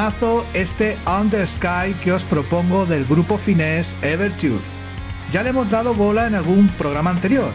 Temazo 0.00 0.46
este 0.54 0.96
On 1.04 1.28
the 1.28 1.46
Sky 1.46 1.92
que 2.02 2.10
os 2.12 2.24
propongo 2.24 2.86
del 2.86 3.04
grupo 3.04 3.36
finés 3.36 3.96
Everture. 4.00 4.58
Ya 5.30 5.42
le 5.42 5.50
hemos 5.50 5.68
dado 5.68 5.92
bola 5.92 6.26
en 6.26 6.34
algún 6.34 6.68
programa 6.68 7.10
anterior. 7.10 7.52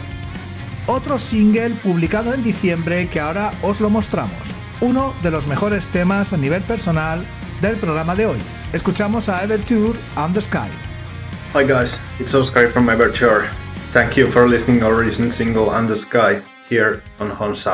Otro 0.85 1.17
single 1.17 1.71
publicado 1.81 2.35
en 2.35 2.43
diciembre 2.43 3.07
que 3.07 3.19
ahora 3.19 3.49
os 3.63 3.81
lo 3.81 3.89
mostramos. 3.89 4.53
Uno 4.79 5.11
de 5.23 5.31
los 5.31 5.47
mejores 5.47 5.87
temas 5.87 6.33
a 6.33 6.37
nivel 6.37 6.61
personal 6.61 7.25
del 7.61 7.77
programa 7.77 8.15
de 8.15 8.27
hoy. 8.27 8.39
Escuchamos 8.73 9.27
a 9.27 9.43
Everture 9.43 9.97
On 10.15 10.31
the 10.31 10.41
Sky. 10.41 10.69
Hi 11.55 11.65
guys, 11.65 11.99
it's 12.19 12.35
Oscar 12.35 12.69
from 12.69 12.91
Everture. 12.91 13.47
Thank 13.91 14.17
you 14.17 14.27
for 14.27 14.47
listening 14.47 14.83
our 14.83 14.93
recent 14.93 15.33
single 15.33 15.71
Under 15.71 15.97
Sky 15.97 16.43
here 16.69 17.01
on 17.19 17.31
Horns 17.31 17.65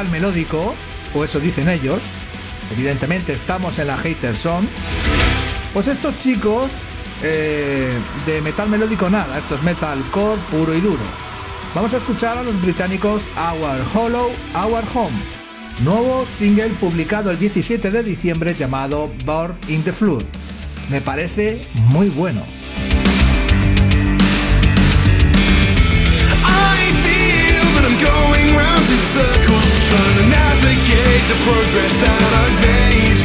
metal 0.00 0.12
melódico, 0.12 0.74
o 1.14 1.24
eso 1.24 1.40
dicen 1.40 1.68
ellos, 1.68 2.04
evidentemente 2.72 3.34
estamos 3.34 3.78
en 3.78 3.88
la 3.88 3.98
hater 3.98 4.34
zone, 4.34 4.66
pues 5.74 5.88
estos 5.88 6.16
chicos 6.16 6.80
eh, 7.22 7.92
de 8.24 8.40
metal 8.40 8.70
melódico 8.70 9.10
nada, 9.10 9.36
esto 9.38 9.56
es 9.56 9.62
metalcore 9.62 10.40
puro 10.50 10.74
y 10.74 10.80
duro. 10.80 11.02
Vamos 11.74 11.92
a 11.92 11.98
escuchar 11.98 12.38
a 12.38 12.42
los 12.42 12.60
británicos 12.62 13.28
Our 13.36 13.82
Hollow, 13.94 14.30
Our 14.54 14.84
Home, 14.94 15.16
nuevo 15.82 16.24
single 16.24 16.70
publicado 16.80 17.30
el 17.30 17.38
17 17.38 17.90
de 17.90 18.02
diciembre 18.02 18.54
llamado 18.54 19.12
Born 19.26 19.58
in 19.68 19.82
the 19.82 19.92
Flood. 19.92 20.24
Me 20.88 21.02
parece 21.02 21.60
muy 21.90 22.08
bueno. 22.08 22.42
Trying 29.90 30.18
to 30.22 30.26
navigate 30.30 31.24
the 31.26 31.34
progress 31.42 31.94
that 32.06 32.22
I've 32.22 32.56
made. 32.62 33.18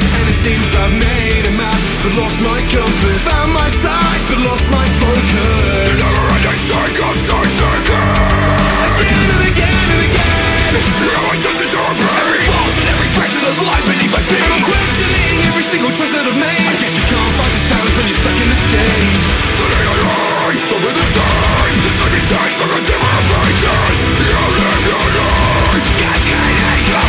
And 0.00 0.24
it 0.32 0.38
seems 0.40 0.64
I've 0.72 0.96
made 0.96 1.44
a 1.44 1.52
map 1.60 1.76
But 2.00 2.16
lost 2.16 2.40
my 2.40 2.56
compass. 2.72 3.20
Found 3.28 3.52
my 3.52 3.68
sight 3.68 4.22
but 4.32 4.40
lost 4.48 4.64
my 4.72 4.86
focus. 4.96 5.92
The 5.92 6.00
never-ending 6.00 6.60
cycle 6.72 7.12
starts 7.20 7.58
again 7.60 8.16
Again 8.96 9.28
and 9.28 9.44
again 9.44 9.86
and 9.92 10.02
again. 10.08 10.72
Now 11.04 11.20
I 11.28 11.36
just 11.36 11.60
Every 12.70 13.10
of 13.50 13.56
beneath 13.82 14.12
my 14.14 14.22
feet. 14.30 14.46
I'm 14.46 14.62
questioning 14.62 15.42
every 15.50 15.66
single 15.66 15.90
choice 15.90 16.12
that 16.14 16.22
I've 16.22 16.38
made. 16.38 16.62
I 16.70 16.74
guess 16.78 16.94
you 16.94 17.02
can't 17.02 17.34
fight 17.34 17.50
the 17.50 17.62
shadows 17.66 17.92
when 17.98 18.06
you're 18.06 18.20
stuck 18.22 18.38
in 18.38 18.46
the 18.46 18.60
shade. 18.70 19.50
I 20.40 21.66
the 21.82 21.90
besides 22.14 22.56
like 22.62 22.74
a 22.74 22.82
different 22.86 23.26
You 23.26 24.38
your 26.86 27.06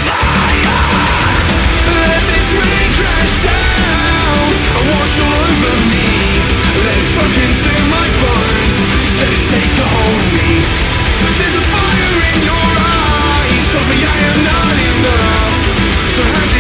Let 1.94 2.24
this 2.26 2.48
rain 2.58 2.90
crash 2.98 3.36
down 3.46 4.46
And 4.78 4.86
wash 4.90 5.16
all 5.22 5.42
over 5.46 5.78
me. 5.94 6.10
Let 6.82 6.96
it 6.98 7.08
soak 7.14 7.36
into 7.38 7.74
my 7.94 8.08
bones. 8.18 8.76
Take 9.52 9.78
of 9.78 10.22
me. 10.42 10.66
There's 11.38 11.58
a 11.60 11.64
fire 11.70 12.18
in 12.34 12.38
your 12.50 12.68
eyes. 12.82 13.64
Tells 13.70 13.88
me 13.90 13.98
I 14.02 14.18
am 14.26 14.40
not 14.42 14.76
enough 14.90 15.51
So 16.12 16.51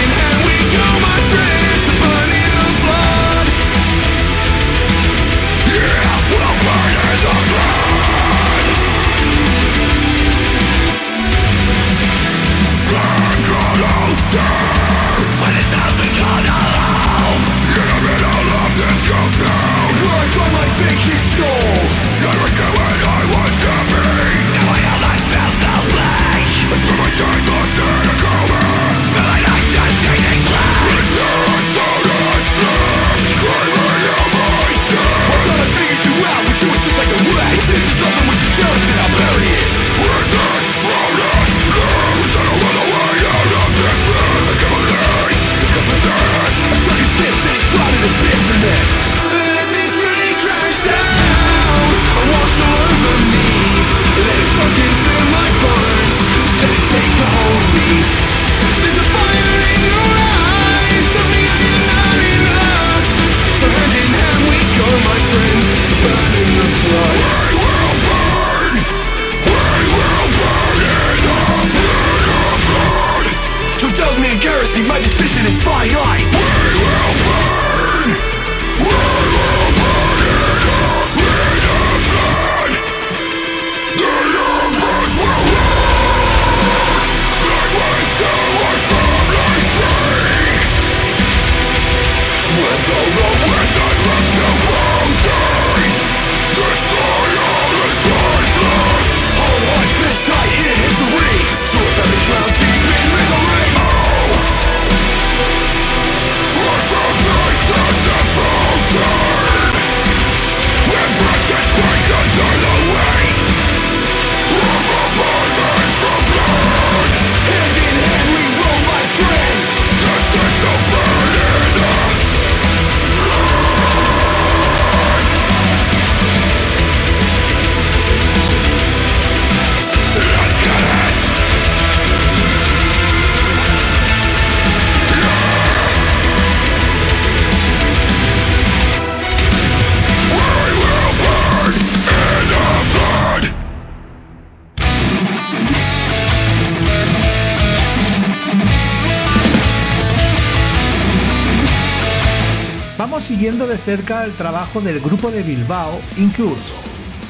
cerca 153.97 154.23
el 154.23 154.35
trabajo 154.35 154.79
del 154.79 155.01
grupo 155.01 155.31
de 155.31 155.43
Bilbao, 155.43 155.99
Incurso. 156.15 156.75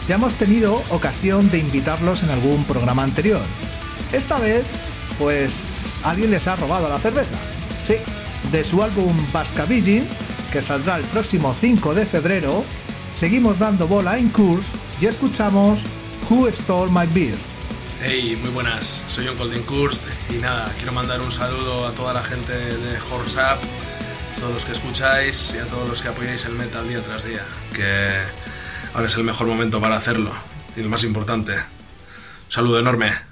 Ya 0.06 0.14
hemos 0.14 0.36
tenido 0.36 0.84
ocasión 0.90 1.50
de 1.50 1.58
invitarlos 1.58 2.22
en 2.22 2.30
algún 2.30 2.66
programa 2.66 3.02
anterior. 3.02 3.42
Esta 4.12 4.38
vez, 4.38 4.68
pues 5.18 5.98
alguien 6.04 6.30
les 6.30 6.48
ha 6.48 6.58
robado 6.58 6.88
la 6.88 7.00
cerveza. 7.00 7.36
Sí, 7.84 7.96
de 8.52 8.64
su 8.64 8.84
álbum 8.84 9.18
Vascavigin, 9.34 10.08
que 10.52 10.62
saldrá 10.62 10.98
el 10.98 11.04
próximo 11.06 11.52
5 11.52 11.96
de 11.96 12.06
febrero, 12.06 12.64
seguimos 13.10 13.58
dando 13.58 13.88
bola 13.88 14.12
a 14.12 14.20
Incurse 14.20 14.74
y 15.00 15.08
escuchamos 15.08 15.84
Who 16.30 16.48
Stole 16.52 16.92
My 16.92 17.08
Beer. 17.12 17.40
Hey, 18.04 18.38
muy 18.40 18.52
buenas, 18.52 19.06
soy 19.08 19.26
John 19.26 19.38
Coldenkurst 19.38 20.10
y 20.30 20.34
nada, 20.34 20.72
quiero 20.78 20.92
mandar 20.92 21.22
un 21.22 21.32
saludo 21.32 21.88
a 21.88 21.94
toda 21.96 22.14
la 22.14 22.22
gente 22.22 22.54
de 22.54 22.98
Horse 23.00 23.40
Up, 23.40 23.68
todos 24.42 24.56
los 24.56 24.66
que 24.66 24.72
escucháis 24.72 25.54
y 25.54 25.60
a 25.60 25.68
todos 25.68 25.88
los 25.88 26.02
que 26.02 26.08
apoyáis 26.08 26.46
el 26.46 26.56
metal 26.56 26.88
día 26.88 27.00
tras 27.04 27.26
día, 27.26 27.46
que 27.74 28.24
ahora 28.92 29.06
es 29.06 29.16
el 29.16 29.24
mejor 29.24 29.46
momento 29.46 29.80
para 29.80 29.96
hacerlo 29.96 30.32
y 30.76 30.82
lo 30.82 30.90
más 30.90 31.04
importante. 31.04 31.54
Un 31.54 32.52
saludo 32.52 32.80
enorme. 32.80 33.31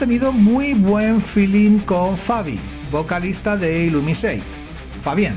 Tenido 0.00 0.32
muy 0.32 0.72
buen 0.72 1.20
feeling 1.20 1.80
con 1.80 2.16
Fabi, 2.16 2.58
vocalista 2.90 3.58
de 3.58 3.84
Illumisate. 3.84 4.42
Fabián, 4.98 5.36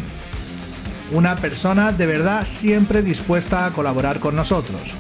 una 1.12 1.36
persona 1.36 1.92
de 1.92 2.06
verdad 2.06 2.46
siempre 2.46 3.02
dispuesta 3.02 3.66
a 3.66 3.74
colaborar 3.74 4.22
con 4.22 4.38
nosotros. 4.38 4.96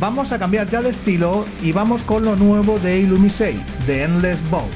Vamos 0.00 0.32
a 0.32 0.38
cambiar 0.38 0.68
ya 0.68 0.80
de 0.80 0.88
estilo 0.88 1.44
y 1.60 1.72
vamos 1.72 2.02
con 2.02 2.24
lo 2.24 2.34
nuevo 2.34 2.78
de 2.78 3.00
Illumisate, 3.00 3.62
The 3.84 4.04
Endless 4.04 4.42
Bow. 4.48 4.66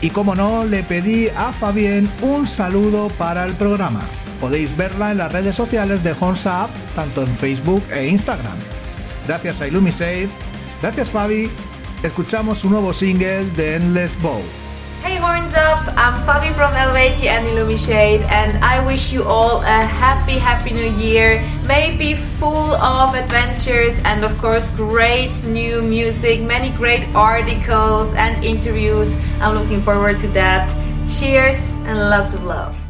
Y 0.00 0.08
como 0.08 0.34
no, 0.34 0.64
le 0.64 0.82
pedí 0.82 1.28
a 1.36 1.52
Fabien 1.52 2.10
un 2.22 2.46
saludo 2.46 3.08
para 3.18 3.44
el 3.44 3.52
programa. 3.56 4.00
Podéis 4.40 4.74
verla 4.74 5.10
en 5.10 5.18
las 5.18 5.30
redes 5.30 5.54
sociales 5.54 6.02
de 6.02 6.16
Horns 6.18 6.46
Up, 6.46 6.70
tanto 6.94 7.22
en 7.22 7.34
Facebook 7.34 7.84
e 7.92 8.06
Instagram. 8.06 8.56
Gracias 9.28 9.60
a 9.60 9.68
Illumisate, 9.68 10.30
gracias 10.80 11.10
Fabi, 11.10 11.50
escuchamos 12.04 12.58
su 12.58 12.68
nuevo 12.68 12.92
single 12.92 13.44
The 13.56 13.76
Endless 13.76 14.14
Bow. 14.20 14.42
Hey 15.02 15.16
Horns 15.16 15.54
Up, 15.54 15.88
I'm 15.96 16.14
Fabi 16.24 16.52
from 16.52 16.72
Helvetia 16.72 17.30
and 17.30 17.46
Illumishade 17.48 18.22
and 18.30 18.62
I 18.62 18.84
wish 18.86 19.12
you 19.12 19.24
all 19.24 19.62
a 19.62 19.86
happy, 19.86 20.38
happy 20.38 20.72
new 20.72 20.90
year. 20.98 21.42
May 21.66 21.96
be 21.96 22.14
full 22.14 22.74
of 22.74 23.14
adventures 23.14 23.98
and 24.04 24.24
of 24.24 24.36
course 24.38 24.70
great 24.76 25.44
new 25.46 25.82
music, 25.82 26.42
many 26.42 26.70
great 26.70 27.06
articles 27.14 28.14
and 28.14 28.42
interviews. 28.44 29.14
I'm 29.40 29.54
looking 29.54 29.80
forward 29.80 30.18
to 30.20 30.28
that. 30.28 30.68
Cheers 31.06 31.78
and 31.86 31.98
lots 31.98 32.34
of 32.34 32.44
love. 32.44 32.83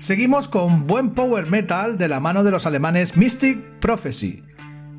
Seguimos 0.00 0.48
con 0.48 0.86
buen 0.86 1.10
power 1.10 1.50
metal 1.50 1.98
de 1.98 2.08
la 2.08 2.20
mano 2.20 2.42
de 2.42 2.50
los 2.50 2.64
alemanes 2.64 3.18
Mystic 3.18 3.62
Prophecy. 3.80 4.42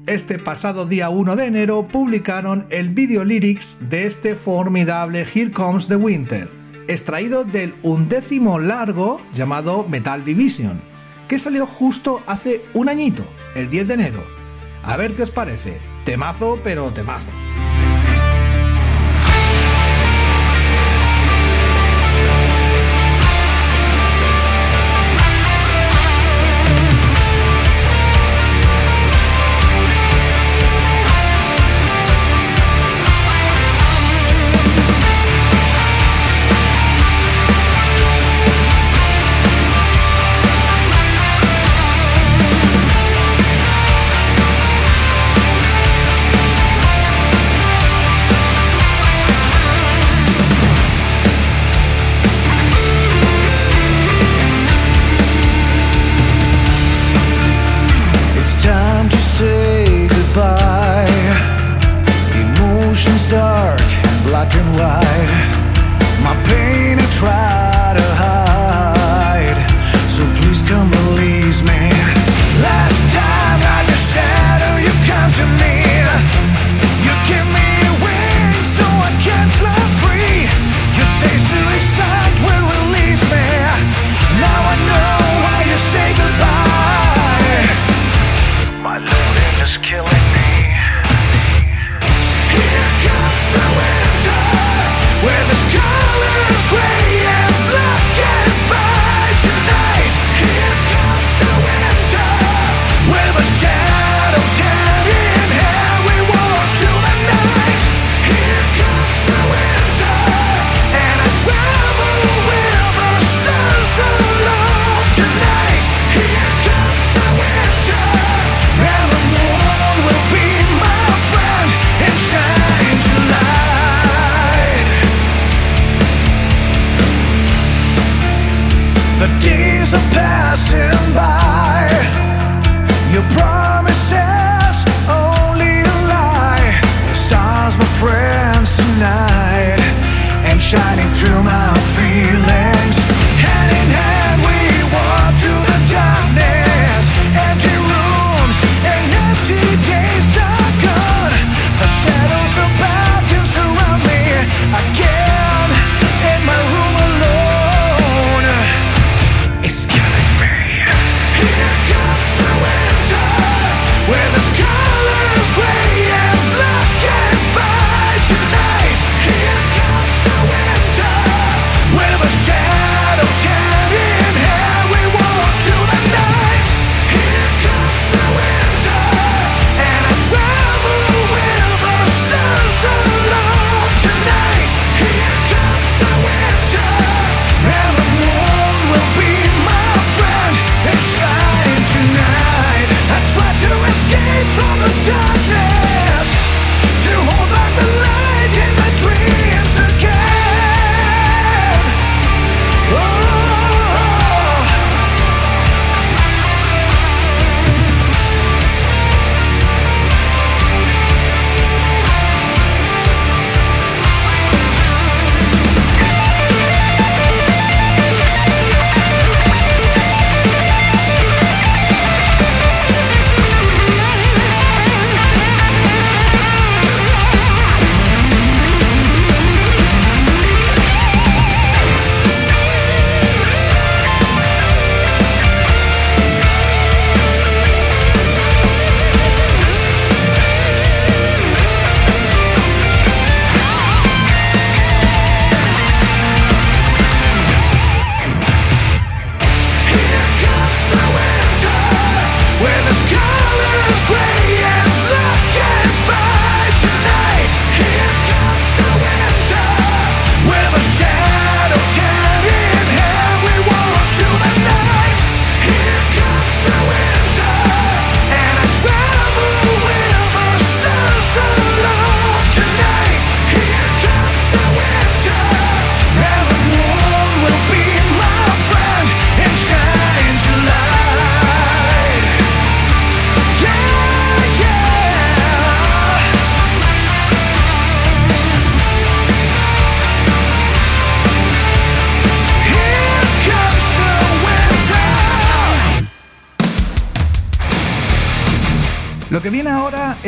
Este 0.05 0.37
pasado 0.37 0.85
día 0.85 1.09
1 1.09 1.35
de 1.37 1.45
enero 1.45 1.87
publicaron 1.87 2.67
el 2.69 2.91
video 2.91 3.23
lyrics 3.23 3.89
de 3.89 4.05
este 4.05 4.35
formidable 4.35 5.21
Here 5.21 5.51
Comes 5.51 5.87
the 5.87 5.95
Winter, 5.95 6.51
extraído 6.87 7.45
del 7.45 7.73
undécimo 7.81 8.59
largo 8.59 9.19
llamado 9.33 9.87
Metal 9.87 10.23
Division, 10.23 10.79
que 11.27 11.39
salió 11.39 11.65
justo 11.65 12.21
hace 12.27 12.63
un 12.75 12.87
añito, 12.87 13.25
el 13.55 13.71
10 13.71 13.87
de 13.87 13.93
enero. 13.95 14.23
A 14.83 14.97
ver 14.97 15.15
qué 15.15 15.23
os 15.23 15.31
parece. 15.31 15.81
Temazo, 16.05 16.59
pero 16.63 16.93
temazo. 16.93 17.31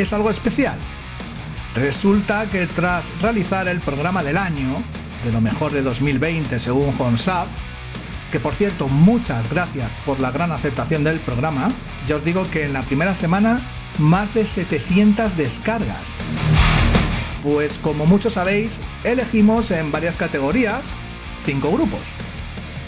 Es 0.04 0.12
algo 0.12 0.30
especial. 0.30 0.78
Resulta 1.74 2.48
que 2.48 2.66
tras 2.66 3.12
realizar 3.20 3.66
el 3.68 3.80
programa 3.80 4.22
del 4.22 4.36
año, 4.36 4.82
de 5.24 5.32
lo 5.32 5.40
mejor 5.40 5.72
de 5.72 5.82
2020 5.82 6.58
según 6.58 6.94
Honsab, 6.96 7.48
que 8.30 8.38
por 8.38 8.54
cierto 8.54 8.88
muchas 8.88 9.50
gracias 9.50 9.94
por 10.04 10.20
la 10.20 10.30
gran 10.30 10.52
aceptación 10.52 11.04
del 11.04 11.20
programa, 11.20 11.68
ya 12.06 12.16
os 12.16 12.24
digo 12.24 12.48
que 12.50 12.64
en 12.64 12.74
la 12.74 12.82
primera 12.82 13.14
semana 13.14 13.60
más 13.98 14.34
de 14.34 14.44
700 14.44 15.36
descargas. 15.36 16.14
Pues 17.42 17.78
como 17.78 18.06
muchos 18.06 18.34
sabéis, 18.34 18.82
elegimos 19.04 19.70
en 19.70 19.90
varias 19.90 20.16
categorías 20.16 20.94
cinco 21.44 21.70
grupos. 21.72 22.00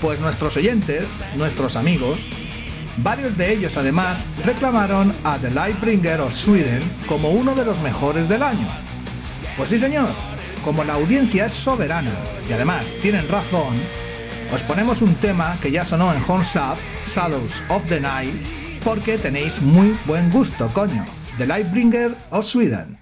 Pues 0.01 0.21
nuestros 0.21 0.57
oyentes, 0.59 1.21
nuestros 1.37 1.77
amigos, 1.77 2.27
varios 2.99 3.37
de 3.37 3.53
ellos 3.53 3.77
además 3.77 4.27
reclamaron 4.45 5.15
a 5.25 5.39
The 5.39 5.51
Lightbringer 5.51 6.21
of 6.21 6.33
Sweden 6.33 6.83
como 7.07 7.31
uno 7.31 7.55
de 7.55 7.65
los 7.65 7.81
mejores 7.81 8.29
del 8.29 8.43
año. 8.43 8.69
Pues 9.57 9.71
sí 9.71 9.79
señor, 9.79 10.11
como 10.65 10.85
la 10.85 10.95
audiencia 10.95 11.47
es 11.47 11.53
soberana 11.53 12.13
y 12.49 12.53
además 12.53 12.97
tienen 13.01 13.29
razón, 13.29 13.81
os 14.53 14.63
ponemos 14.63 15.03
un 15.03 15.15
tema 15.17 15.57
que 15.61 15.71
ya 15.71 15.85
sonó 15.85 16.13
en 16.13 16.23
Horns 16.27 16.57
Up, 16.57 16.79
Shadows 17.05 17.63
of 17.69 17.87
the 17.89 18.01
Night, 18.01 18.35
porque 18.85 19.19
tenéis 19.19 19.61
muy 19.61 19.99
buen 20.07 20.31
gusto, 20.31 20.73
coño. 20.73 21.05
The 21.37 21.47
Lightbringer 21.47 22.17
of 22.31 22.45
Sweden. 22.45 22.99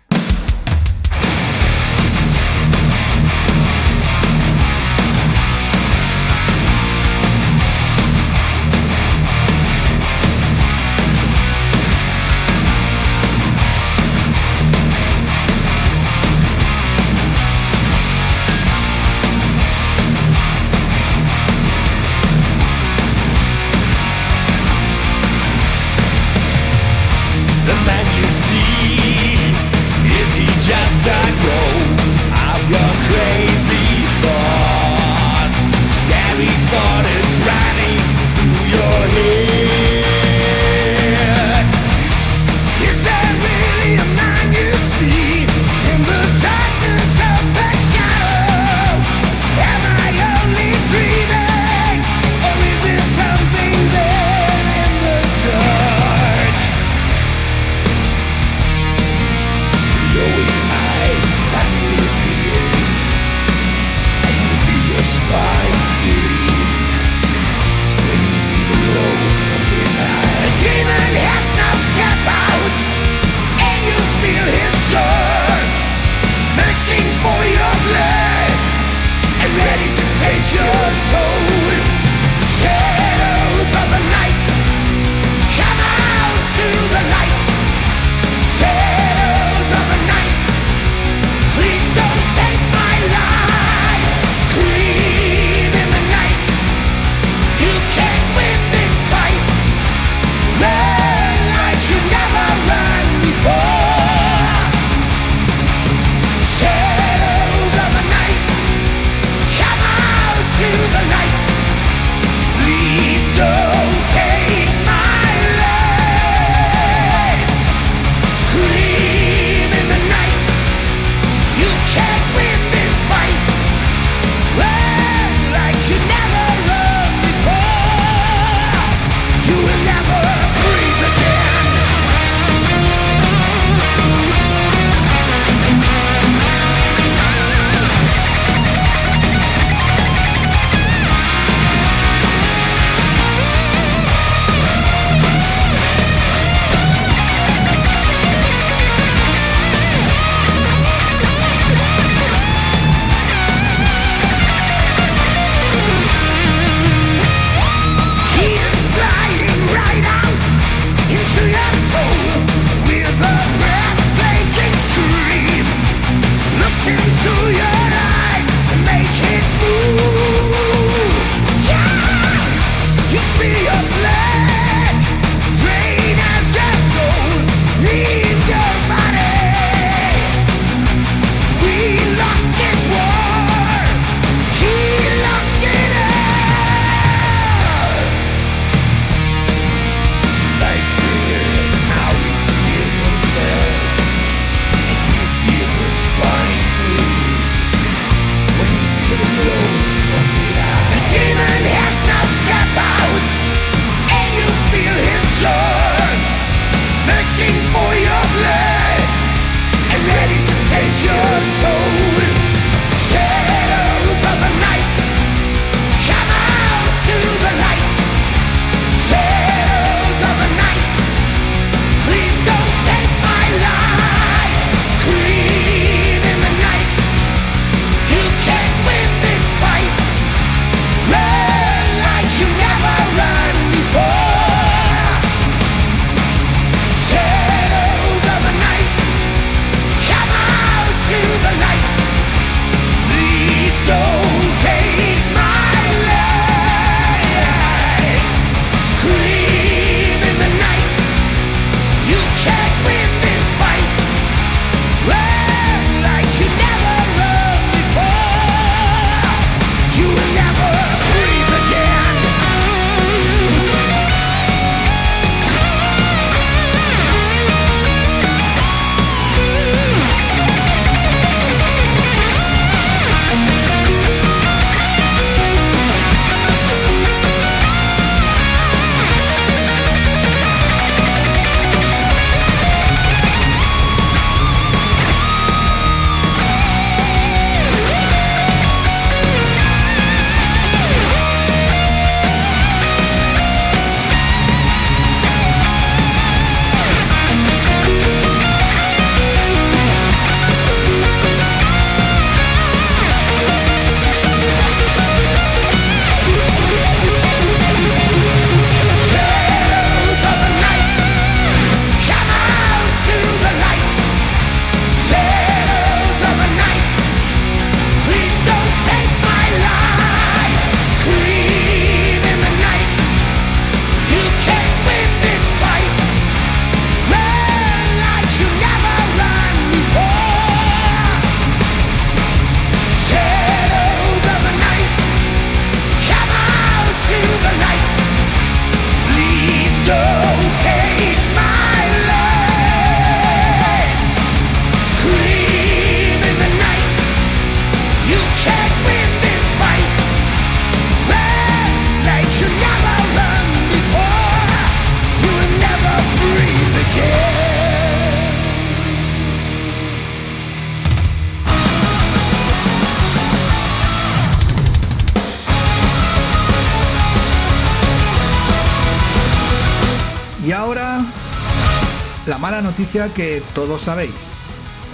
Noticia 372.75 373.15
que 373.15 373.41
todos 373.55 373.83
sabéis. 373.83 374.33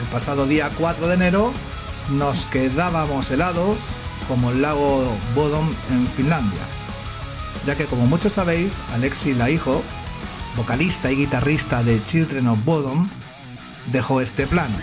El 0.03 0.07
pasado 0.09 0.47
día 0.47 0.71
4 0.77 1.09
de 1.09 1.15
enero 1.15 1.51
nos 2.11 2.45
quedábamos 2.45 3.31
helados 3.31 3.93
como 4.29 4.51
el 4.51 4.61
lago 4.61 5.03
Bodom 5.35 5.67
en 5.89 6.07
Finlandia. 6.07 6.61
Ya 7.65 7.77
que 7.77 7.87
como 7.87 8.05
muchos 8.05 8.35
sabéis, 8.35 8.83
Alexi 8.93 9.33
Laiho, 9.33 9.83
vocalista 10.57 11.11
y 11.11 11.17
guitarrista 11.17 11.83
de 11.83 12.05
Children 12.05 12.49
of 12.49 12.65
Bodom, 12.67 13.09
dejó 13.87 14.21
este 14.21 14.47
plano. 14.47 14.77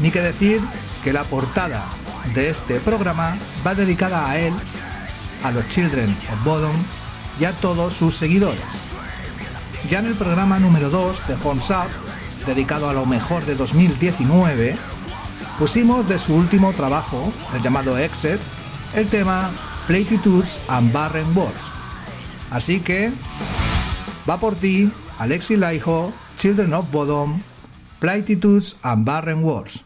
Ni 0.00 0.10
que 0.10 0.20
decir 0.20 0.60
que 1.02 1.14
la 1.14 1.24
portada 1.24 1.82
de 2.34 2.50
este 2.50 2.78
programa 2.78 3.38
va 3.66 3.74
dedicada 3.74 4.28
a 4.28 4.36
él, 4.36 4.52
a 5.42 5.50
los 5.50 5.66
Children 5.68 6.14
of 6.30 6.44
Bodom 6.44 6.76
y 7.40 7.46
a 7.46 7.52
todos 7.52 7.94
sus 7.94 8.14
seguidores. 8.14 8.93
Ya 9.88 9.98
en 9.98 10.06
el 10.06 10.14
programa 10.14 10.58
número 10.58 10.88
2 10.88 11.26
de 11.26 11.36
Horns 11.44 11.70
Up, 11.70 11.90
dedicado 12.46 12.88
a 12.88 12.94
lo 12.94 13.04
mejor 13.04 13.44
de 13.44 13.54
2019, 13.54 14.76
pusimos 15.58 16.08
de 16.08 16.18
su 16.18 16.34
último 16.34 16.72
trabajo, 16.72 17.30
el 17.54 17.60
llamado 17.60 17.98
Exit, 17.98 18.40
el 18.94 19.08
tema 19.08 19.50
Platitudes 19.86 20.60
and 20.68 20.90
Barren 20.90 21.36
Wars. 21.36 21.70
Así 22.50 22.80
que, 22.80 23.12
va 24.28 24.40
por 24.40 24.54
ti, 24.54 24.90
Alexi 25.18 25.56
Laiho, 25.56 26.12
Children 26.38 26.72
of 26.72 26.90
Bodom, 26.90 27.42
Platitudes 28.00 28.78
and 28.82 29.04
Barren 29.04 29.44
Wars. 29.44 29.84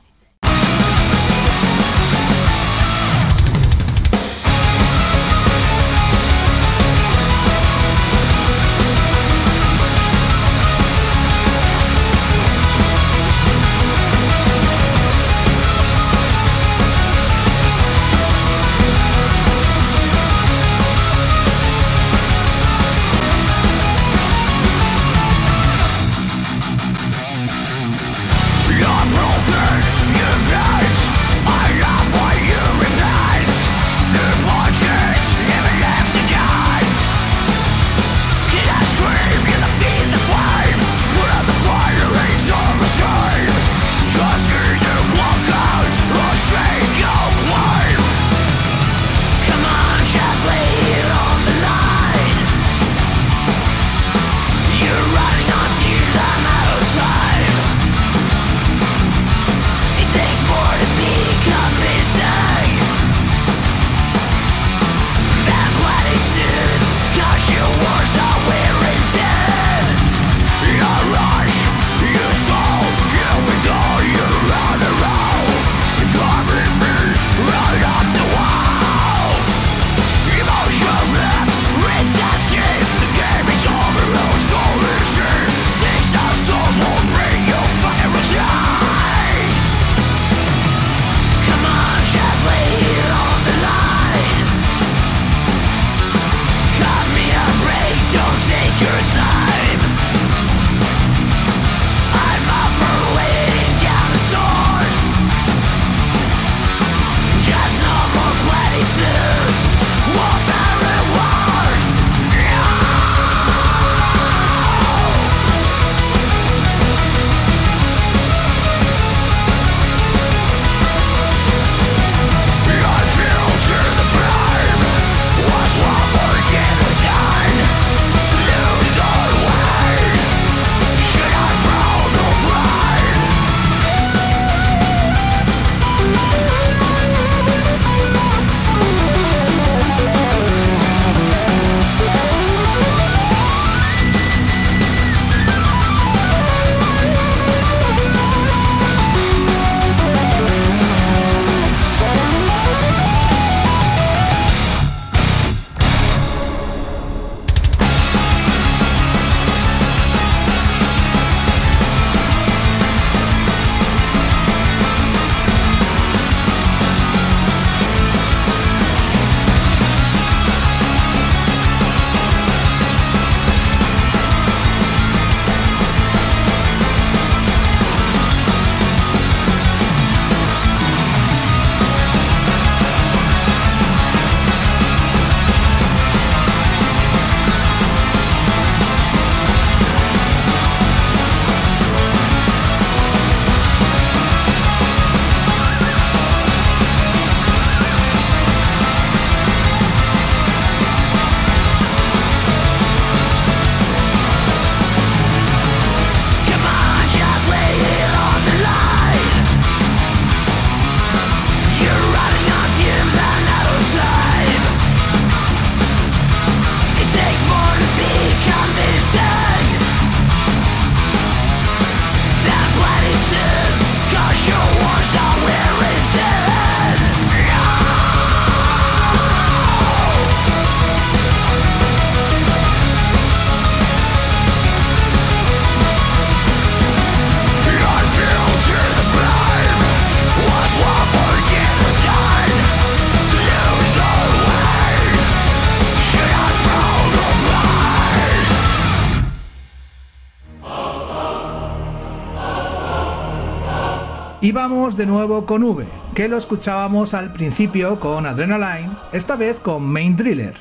Y 254.48 254.52
vamos 254.52 254.96
de 254.96 255.04
nuevo 255.04 255.44
con 255.44 255.62
V, 255.62 255.86
que 256.14 256.26
lo 256.26 256.38
escuchábamos 256.38 257.12
al 257.12 257.34
principio 257.34 258.00
con 258.00 258.24
Adrenaline, 258.24 258.96
esta 259.12 259.36
vez 259.36 259.60
con 259.60 259.84
Main 259.84 260.16
Driller. 260.16 260.54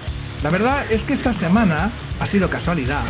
La 0.43 0.49
verdad 0.49 0.85
es 0.91 1.05
que 1.05 1.13
esta 1.13 1.31
semana 1.31 1.89
ha 2.19 2.25
sido 2.25 2.49
casualidad, 2.49 3.05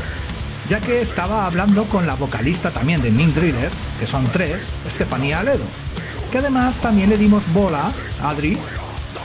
ya 0.68 0.80
que 0.80 1.02
estaba 1.02 1.48
hablando 1.48 1.86
con 1.86 2.06
la 2.06 2.14
vocalista 2.14 2.70
también 2.70 3.02
de 3.02 3.10
Main 3.10 3.34
Driller, 3.34 3.72
que 4.00 4.06
son 4.06 4.28
tres, 4.28 4.68
Estefanía 4.86 5.40
Aledo, 5.40 5.66
que 6.32 6.38
además 6.38 6.78
también 6.78 7.10
le 7.10 7.18
dimos 7.18 7.52
bola, 7.54 7.92
Adri, 8.22 8.56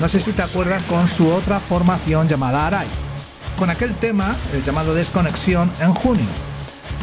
no 0.00 0.08
sé 0.08 0.20
si 0.20 0.32
te 0.32 0.40
acuerdas 0.40 0.86
con 0.86 1.06
su 1.06 1.28
otra 1.28 1.60
formación 1.60 2.28
llamada 2.28 2.66
Arise, 2.68 3.10
con 3.58 3.68
aquel 3.68 3.94
tema, 3.96 4.36
el 4.54 4.62
llamado 4.62 4.94
Desconexión, 4.94 5.70
en 5.80 5.92
junio. 5.92 6.24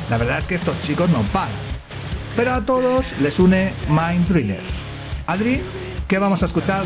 La 0.09 0.17
verdad 0.17 0.39
es 0.39 0.47
que 0.47 0.55
estos 0.55 0.79
chicos 0.79 1.07
no 1.11 1.21
paran 1.31 1.68
pero 2.35 2.53
a 2.53 2.65
todos 2.65 3.15
les 3.19 3.39
une 3.39 3.73
Mind 3.89 4.27
Driller. 4.27 4.61
Adri, 5.27 5.61
¿qué 6.07 6.17
vamos 6.17 6.43
a 6.43 6.45
escuchar? 6.45 6.83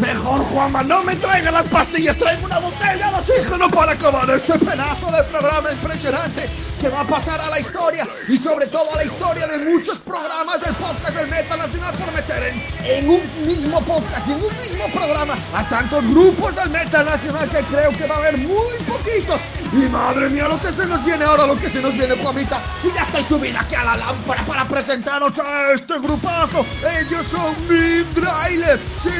Mejor, 0.00 0.40
Juanma, 0.40 0.82
no 0.82 1.04
me 1.04 1.14
traiga 1.16 1.52
las 1.52 1.66
pastillas, 1.66 2.18
traigo 2.18 2.46
una 2.46 2.58
botella 2.58 3.10
de 3.10 3.16
oxígeno 3.16 3.70
para 3.70 3.92
acabar 3.92 4.28
este 4.30 4.58
pedazo 4.58 5.10
de 5.12 5.22
programa 5.24 5.70
impresionante 5.70 6.50
que 6.80 6.88
va 6.88 7.00
a 7.00 7.06
pasar 7.06 7.40
a 7.40 7.50
la 7.50 7.60
historia 7.60 8.06
y 8.28 8.36
sobre 8.36 8.66
todo 8.66 8.92
a 8.92 8.96
la 8.96 9.04
historia 9.04 9.46
de 9.46 9.58
muchos 9.58 10.00
programas 10.00 10.60
del 10.60 10.74
podcast 10.74 11.16
del 11.16 11.28
Metal 11.28 11.58
Nacional 11.58 11.94
por 11.96 12.12
meter 12.12 12.42
en, 12.42 12.62
en 12.84 13.08
un 13.08 13.46
mismo 13.46 13.80
podcast 13.84 14.28
en 14.28 14.34
un 14.34 14.56
mismo 14.56 14.84
programa 14.92 15.34
a 15.54 15.68
tantos 15.68 16.06
grupos 16.08 16.54
del 16.56 16.70
Metal 16.70 17.04
Nacional 17.04 17.48
que 17.48 17.58
creo 17.58 17.92
que 17.92 18.06
va 18.06 18.16
a 18.16 18.18
haber 18.18 18.38
muy 18.38 18.74
poquitos. 18.86 19.40
Y 19.72 19.88
madre 19.88 20.28
mía, 20.28 20.46
lo 20.46 20.60
que 20.60 20.70
se 20.70 20.86
nos 20.86 21.04
viene 21.04 21.24
ahora, 21.24 21.46
lo 21.46 21.58
que 21.58 21.68
se 21.68 21.80
nos 21.80 21.94
viene, 21.94 22.14
Juanita, 22.14 22.62
si 22.78 22.92
ya 22.92 23.02
estoy 23.02 23.24
subida 23.24 23.60
aquí 23.60 23.74
a 23.74 23.84
la 23.84 23.96
lámpara 23.96 24.44
para 24.46 24.68
presentaros 24.68 25.38
a 25.38 25.72
este 25.72 25.98
grupazo. 25.98 26.64
Ellos 27.00 27.26
son 27.26 27.54
Min 27.68 28.06
Trailer, 28.14 28.80
sí, 29.00 29.10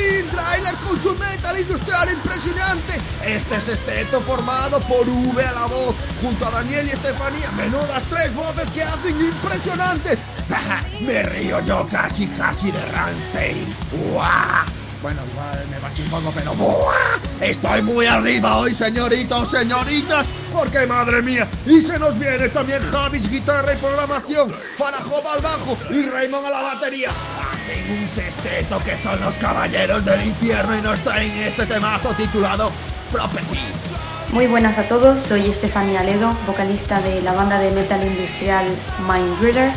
Min 0.00 0.30
Trailer 0.30 0.74
con 0.76 1.00
su 1.00 1.14
metal 1.16 1.58
industrial 1.60 2.10
impresionante. 2.12 3.00
Este 3.24 3.56
es 3.56 3.68
Esteto 3.68 4.20
formado 4.22 4.80
por 4.80 5.08
V 5.08 5.44
a 5.44 5.52
la 5.52 5.66
voz, 5.66 5.94
junto 6.22 6.46
a 6.46 6.50
Daniel 6.50 6.86
y 6.86 6.90
Estefanía. 6.90 7.50
Menudas 7.52 8.04
tres 8.04 8.34
voces 8.34 8.70
que 8.70 8.82
hacen 8.82 9.20
impresionantes. 9.20 10.20
Me 11.00 11.22
río 11.22 11.60
yo 11.64 11.86
casi, 11.90 12.26
casi 12.26 12.70
de 12.70 12.84
Rammstein. 12.86 13.76
¡Guau! 14.12 14.79
Bueno, 15.02 15.22
igual 15.32 15.66
me 15.70 15.78
va 15.78 15.88
así 15.88 16.02
un 16.02 16.10
poco, 16.10 16.30
pero 16.34 16.54
¡buah! 16.54 17.20
Estoy 17.40 17.80
muy 17.80 18.04
arriba 18.04 18.58
hoy, 18.58 18.74
señoritos, 18.74 19.48
señoritas, 19.48 20.26
porque 20.52 20.86
madre 20.86 21.22
mía. 21.22 21.48
Y 21.64 21.80
se 21.80 21.98
nos 21.98 22.18
viene 22.18 22.50
también 22.50 22.82
Javis, 22.82 23.30
guitarra 23.30 23.72
y 23.72 23.76
programación, 23.78 24.52
Farajob 24.52 25.26
al 25.34 25.40
bajo 25.40 25.78
y 25.90 26.02
Raymond 26.02 26.46
a 26.46 26.50
la 26.50 26.62
batería. 26.62 27.08
Hacen 27.08 27.98
un 27.98 28.06
sexteto 28.06 28.78
que 28.84 28.94
son 28.94 29.18
los 29.20 29.36
caballeros 29.36 30.04
del 30.04 30.22
infierno 30.22 30.76
y 30.76 30.82
nos 30.82 31.00
traen 31.00 31.34
este 31.38 31.64
temazo 31.64 32.12
titulado 32.14 32.70
Prophecy. 33.10 33.58
Muy 34.32 34.46
buenas 34.48 34.76
a 34.78 34.86
todos, 34.86 35.18
soy 35.26 35.48
Estefanía 35.48 36.04
Ledo, 36.04 36.36
vocalista 36.46 37.00
de 37.00 37.22
la 37.22 37.32
banda 37.32 37.58
de 37.58 37.70
metal 37.70 38.06
industrial 38.06 38.66
Mind 39.08 39.38
Driller. 39.40 39.72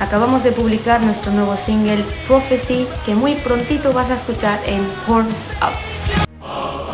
Acabamos 0.00 0.44
de 0.44 0.52
publicar 0.52 1.04
nuestro 1.04 1.32
nuevo 1.32 1.56
single 1.56 2.04
Prophecy 2.28 2.86
que 3.04 3.16
muy 3.16 3.34
prontito 3.34 3.92
vas 3.92 4.10
a 4.10 4.14
escuchar 4.14 4.60
en 4.64 4.86
Horns 5.08 5.36
Up. 5.60 6.87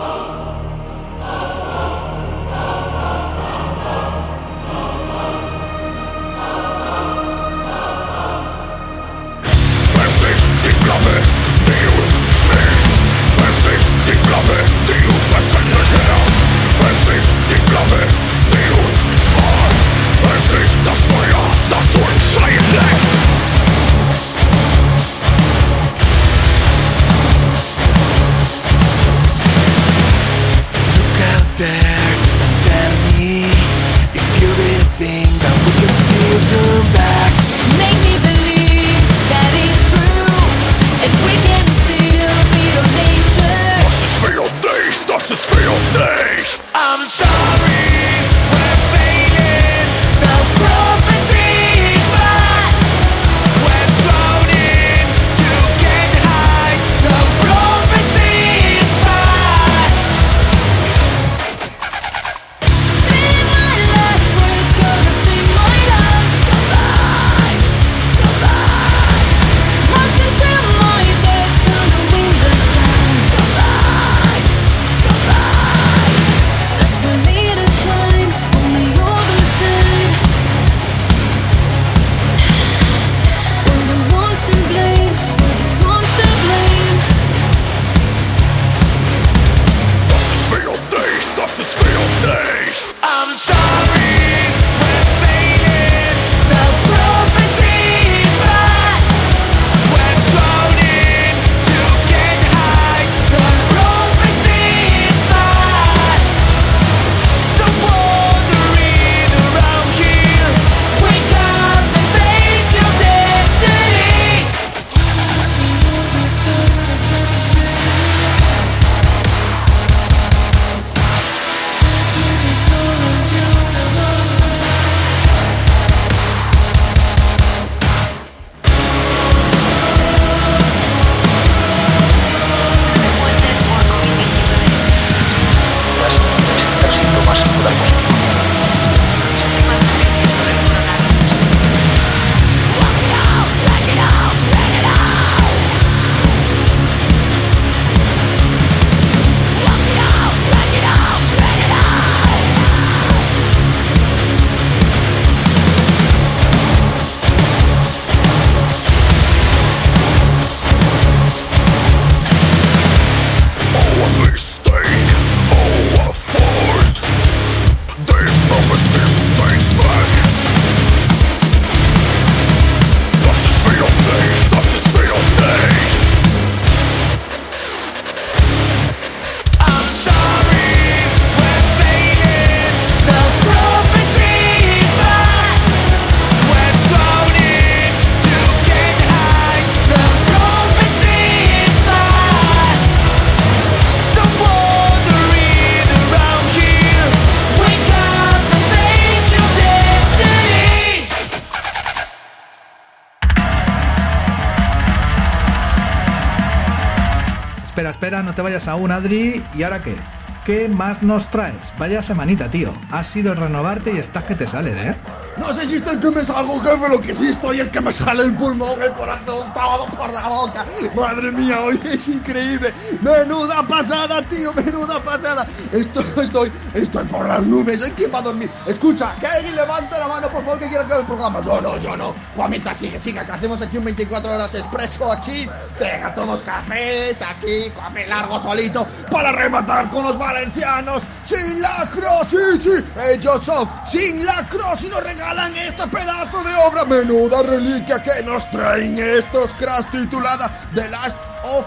Te 208.64 208.70
vayas 208.70 208.80
aún, 208.80 208.92
Adri. 208.92 209.42
¿Y 209.54 209.62
ahora 209.62 209.82
qué? 209.82 209.96
¿Qué 210.44 210.68
más 210.68 211.02
nos 211.02 211.30
traes? 211.30 211.72
Vaya 211.78 212.02
semanita, 212.02 212.50
tío. 212.50 212.72
Has 212.90 213.06
sido 213.06 213.34
renovarte 213.34 213.92
y 213.92 213.98
estás 213.98 214.24
que 214.24 214.34
te 214.34 214.46
salen, 214.46 214.78
¿eh? 214.78 214.96
No 215.36 215.52
sé 215.52 215.66
si 215.66 215.76
estoy 215.76 215.98
que 215.98 216.10
me 216.10 216.24
salgo, 216.24 216.60
jefe, 216.60 216.88
lo 216.88 217.00
que 217.00 217.12
sí 217.12 217.26
estoy 217.28 217.60
es 217.60 217.70
que 217.70 217.80
me 217.80 217.92
sale 217.92 218.22
el 218.22 218.34
pulmón, 218.34 218.80
el 218.82 218.92
corazón, 218.92 219.52
por 219.96 220.12
la 220.12 220.28
boca. 220.28 220.64
Madre 220.94 221.32
mía, 221.32 221.60
hoy 221.60 221.80
es 221.84 222.08
increíble. 222.08 222.72
Menuda 223.00 223.66
pasada, 223.66 224.22
tío, 224.22 224.52
menuda 224.54 225.02
pasada. 225.02 225.46
Estoy, 225.72 226.04
estoy, 226.24 226.52
estoy 226.74 227.04
por 227.04 227.26
las 227.26 227.46
nubes. 227.46 227.82
¿eh? 227.82 227.92
¿Quién 227.96 228.12
va 228.12 228.18
a 228.18 228.22
dormir? 228.22 228.50
Escucha, 228.66 229.14
que 229.18 229.26
alguien 229.26 229.56
levante 229.56 229.98
la 229.98 230.08
mano, 230.08 230.28
por 230.28 230.44
favor, 230.44 230.58
que 230.58 230.68
quiera 230.68 230.86
que 230.86 230.94
el 230.94 231.06
programa. 231.06 231.40
Yo 231.42 231.60
no, 231.60 231.78
yo 231.78 231.96
no. 231.96 232.14
Juanita, 232.36 232.74
sigue, 232.74 232.98
sigue, 232.98 233.24
que 233.24 233.32
hacemos 233.32 233.62
aquí 233.62 233.78
un 233.78 233.84
24 233.84 234.32
horas 234.32 234.54
expreso 234.54 235.10
aquí. 235.10 235.48
Venga, 235.80 236.12
todos 236.14 236.42
cafés, 236.42 237.22
aquí, 237.22 237.70
café 237.74 238.06
largo 238.06 238.38
solito, 238.38 238.86
para 239.10 239.32
rematar 239.32 239.88
con 239.90 240.04
los 240.04 240.18
valencianos. 240.18 241.02
Sin 241.22 241.60
la 241.60 241.88
cross, 241.92 242.28
sí, 242.28 242.36
sí, 242.60 242.84
ellos 243.10 243.42
son 243.42 243.68
sin 243.84 244.24
la 244.24 244.46
cross 244.48 244.84
y 244.84 244.88
nos 244.88 245.02
regalan 245.02 245.56
este 245.56 245.86
pedazo 245.88 246.42
de 246.44 246.54
obra. 246.68 246.84
Menuda 246.84 247.42
reliquia 247.42 248.02
que 248.02 248.22
nos 248.24 248.50
traen 248.50 248.98
estos 248.98 249.53
cracks 249.54 249.90
titulada 249.90 250.50
The 250.74 250.88
Last 250.88 251.22
of 251.44 251.66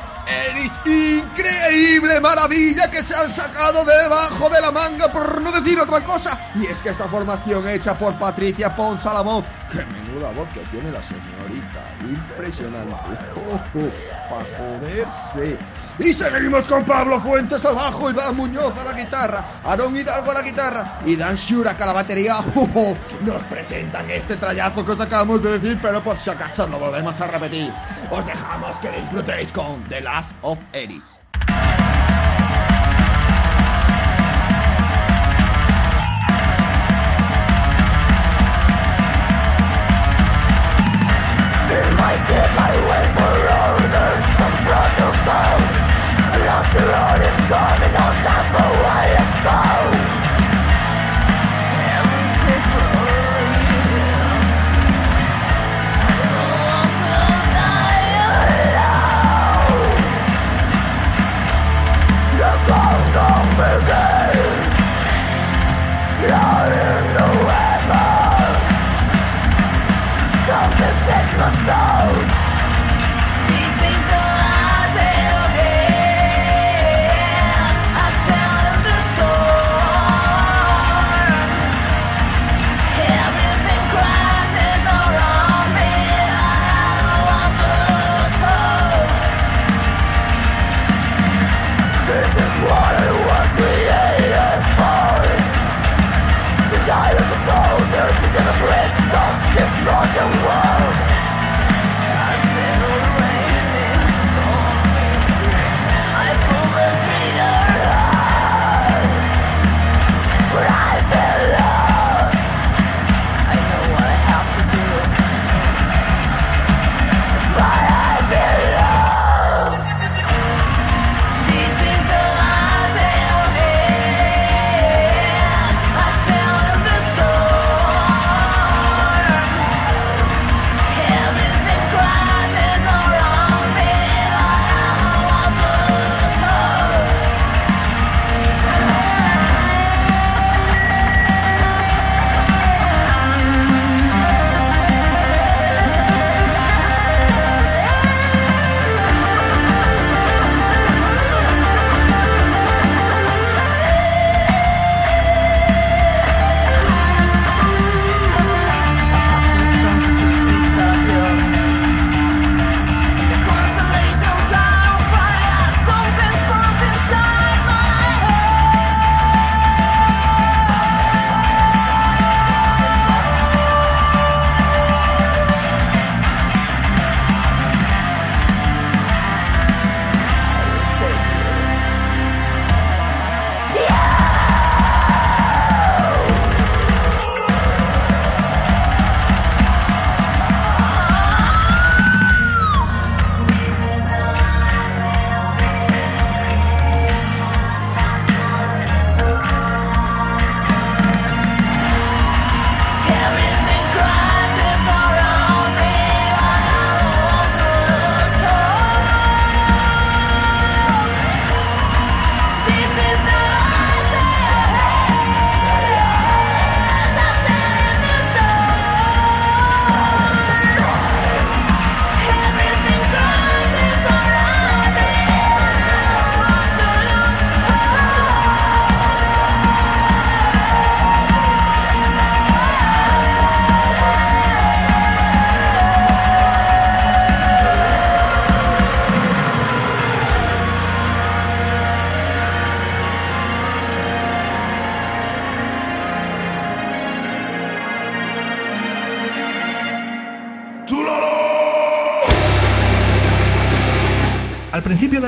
Eris. 0.49 0.71
Increíble 0.85 2.19
maravilla 2.21 2.89
que 2.89 3.03
se 3.03 3.15
han 3.15 3.29
sacado 3.29 3.83
debajo 3.85 4.49
de 4.49 4.61
la 4.61 4.71
manga, 4.71 5.11
por 5.11 5.41
no 5.41 5.51
decir 5.51 5.79
otra 5.79 6.01
cosa. 6.03 6.37
Y 6.55 6.65
es 6.65 6.81
que 6.81 6.89
esta 6.89 7.07
formación 7.07 7.67
hecha 7.67 7.97
por 7.97 8.17
Patricia 8.17 8.75
Ponsalamón, 8.75 9.43
que 9.71 9.85
menuda 10.17 10.31
voz 10.31 10.49
que 10.49 10.59
tiene 10.71 10.91
la 10.91 11.01
señorita, 11.01 11.83
impresionante. 12.01 12.95
para 14.29 14.45
joderse. 14.57 15.57
Y 15.99 16.11
seguimos 16.11 16.67
con 16.67 16.83
Pablo 16.85 17.19
Fuentes 17.19 17.65
al 17.65 17.75
bajo, 17.75 18.09
Iván 18.09 18.35
Muñoz 18.35 18.77
a 18.77 18.83
la 18.83 18.93
guitarra, 18.93 19.43
Aaron 19.65 19.95
Hidalgo 19.95 20.31
a 20.31 20.33
la 20.35 20.41
guitarra 20.41 20.99
y 21.05 21.15
Dan 21.15 21.35
Shurak 21.35 21.79
a 21.81 21.85
la 21.85 21.93
batería. 21.93 22.35
Nos 23.21 23.43
presentan 23.43 24.09
este 24.09 24.35
trayazo 24.35 24.83
que 24.85 24.91
os 24.91 24.99
acabamos 24.99 25.41
de 25.41 25.59
decir, 25.59 25.79
pero 25.81 26.03
por 26.03 26.17
si 26.17 26.29
acaso 26.29 26.67
lo 26.67 26.79
volvemos 26.79 27.19
a 27.21 27.27
repetir. 27.27 27.71
Os 28.11 28.25
dejamos 28.25 28.77
que 28.79 28.89
disfrutéis 28.91 29.51
con 29.51 29.83
The 29.85 30.01
Last 30.01 30.37
of 30.41 30.59
Eris. 30.73 31.26
Lost 46.47 46.71
the 46.71 46.79
road 46.79 47.21
is 47.21 47.49
gone 47.49 47.81
and 47.83 47.95
on 47.97 48.15
time 48.23 48.45
for 48.53 48.69
what 48.81 49.09
is 49.19 49.43
gone. 49.43 50.06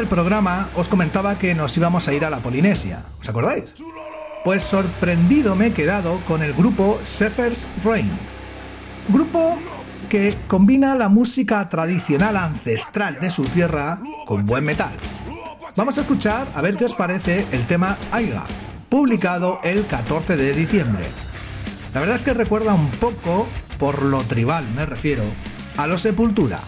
Programa 0.10 0.69
os 0.76 0.90
comentaba 0.90 1.38
que 1.38 1.56
nos 1.56 1.77
íbamos 1.77 2.07
a 2.07 2.14
ir 2.14 2.26
a 2.26 2.30
la 2.30 2.41
Polinesia, 2.41 3.03
¿os 3.22 3.30
acordáis? 3.30 3.76
Pues 4.44 4.64
sorprendido 4.64 5.56
me 5.56 5.68
he 5.68 5.73
quedado 5.73 6.19
con 6.26 6.41
el 6.41 6.53
grupo 6.53 6.99
Zephyr's 7.06 7.68
Rain. 7.84 8.11
Grupo 9.07 9.57
que 10.10 10.38
combina 10.48 10.95
la 10.95 11.07
música 11.07 11.69
tradicional 11.69 12.36
ancestral 12.36 13.19
de 13.19 13.30
su 13.30 13.45
tierra 13.45 14.02
con 14.26 14.45
buen 14.45 14.65
metal. 14.65 14.91
Vamos 15.76 15.98
a 15.98 16.02
escuchar 16.02 16.52
a 16.56 16.61
ver 16.61 16.76
qué 16.76 16.86
os 16.86 16.95
parece 16.95 17.48
el 17.52 17.68
tema 17.68 17.98
Aiga, 18.11 18.45
publicado 18.90 19.60
el 19.64 19.86
14 19.86 20.36
de 20.36 20.53
diciembre. 20.53 21.06
La 21.94 21.99
verdad 21.99 22.15
es 22.15 22.23
que 22.23 22.34
recuerda 22.34 22.73
un 22.73 22.90
poco, 22.91 23.48
por 23.77 24.03
lo 24.03 24.23
tribal 24.23 24.65
me 24.76 24.86
refiero, 24.86 25.23
a 25.77 25.88
los 25.88 26.02
Sepultura, 26.02 26.60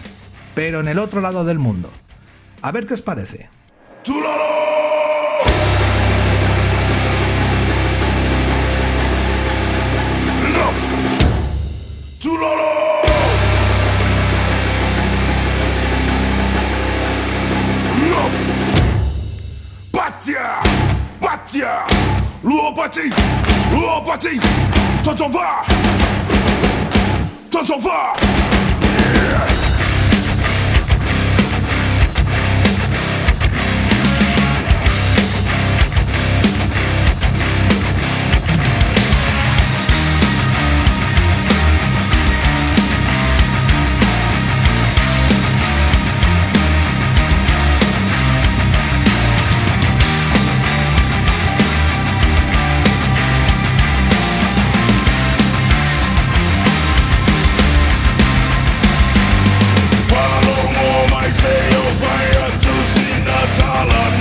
pero 0.54 0.80
en 0.80 0.88
el 0.88 0.98
otro 0.98 1.20
lado 1.20 1.44
del 1.44 1.58
mundo. 1.58 1.90
A 2.62 2.70
ver 2.70 2.86
qué 2.86 2.94
os 2.94 3.02
parece. 3.02 3.50
Lourd 22.42 22.74
parti! 22.74 23.10
Lourd 23.72 24.02
parti! 24.04 24.40
Toi 25.04 25.14
t'en 25.14 25.28
vas! 25.28 25.64
Toi 27.50 27.62
t'en 27.66 27.78
vas! 27.78 28.41
I 63.82 63.84
want 63.84 64.12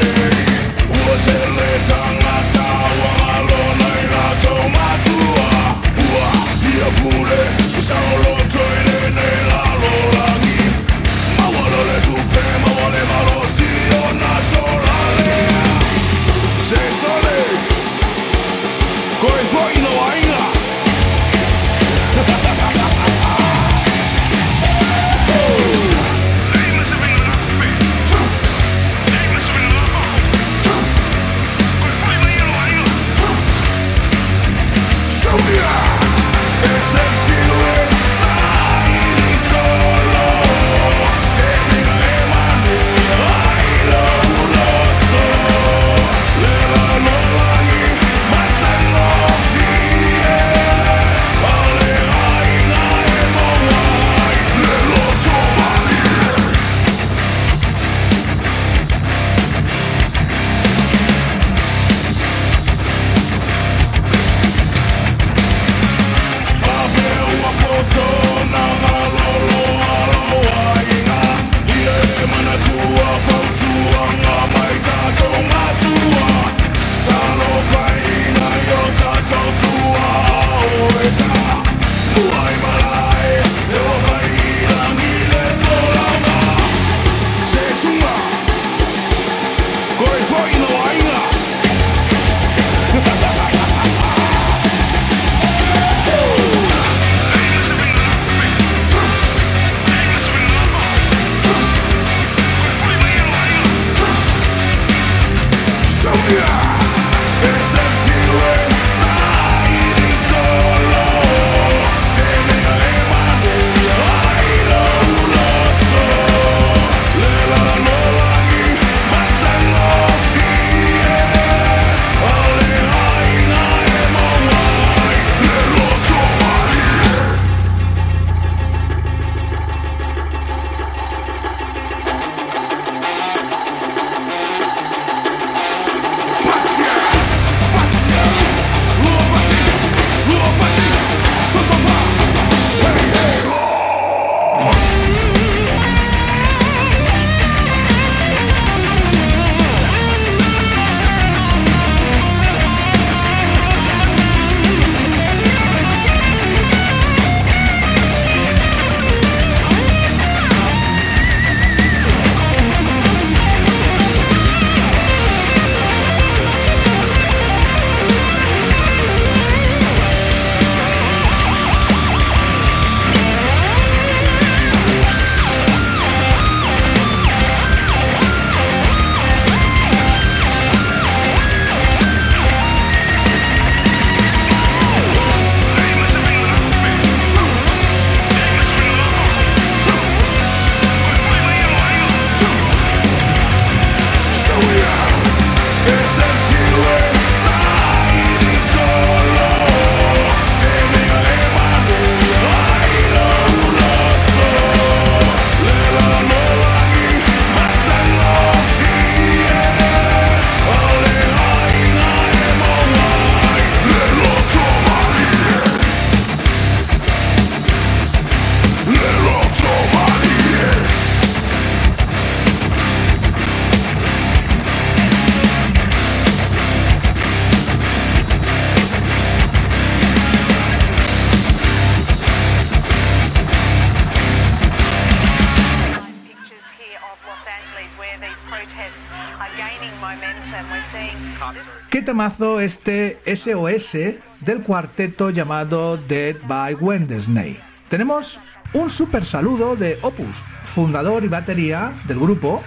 este 242.61 243.21
SOS 243.25 243.97
del 244.41 244.63
cuarteto 244.63 245.29
llamado 245.29 245.97
Dead 245.97 246.35
by 246.47 246.75
Wednesday. 246.75 247.59
Tenemos 247.89 248.39
un 248.73 248.89
super 248.89 249.25
saludo 249.25 249.75
de 249.75 249.99
Opus, 250.01 250.45
fundador 250.61 251.23
y 251.23 251.27
batería 251.27 252.01
del 252.07 252.19
grupo, 252.19 252.63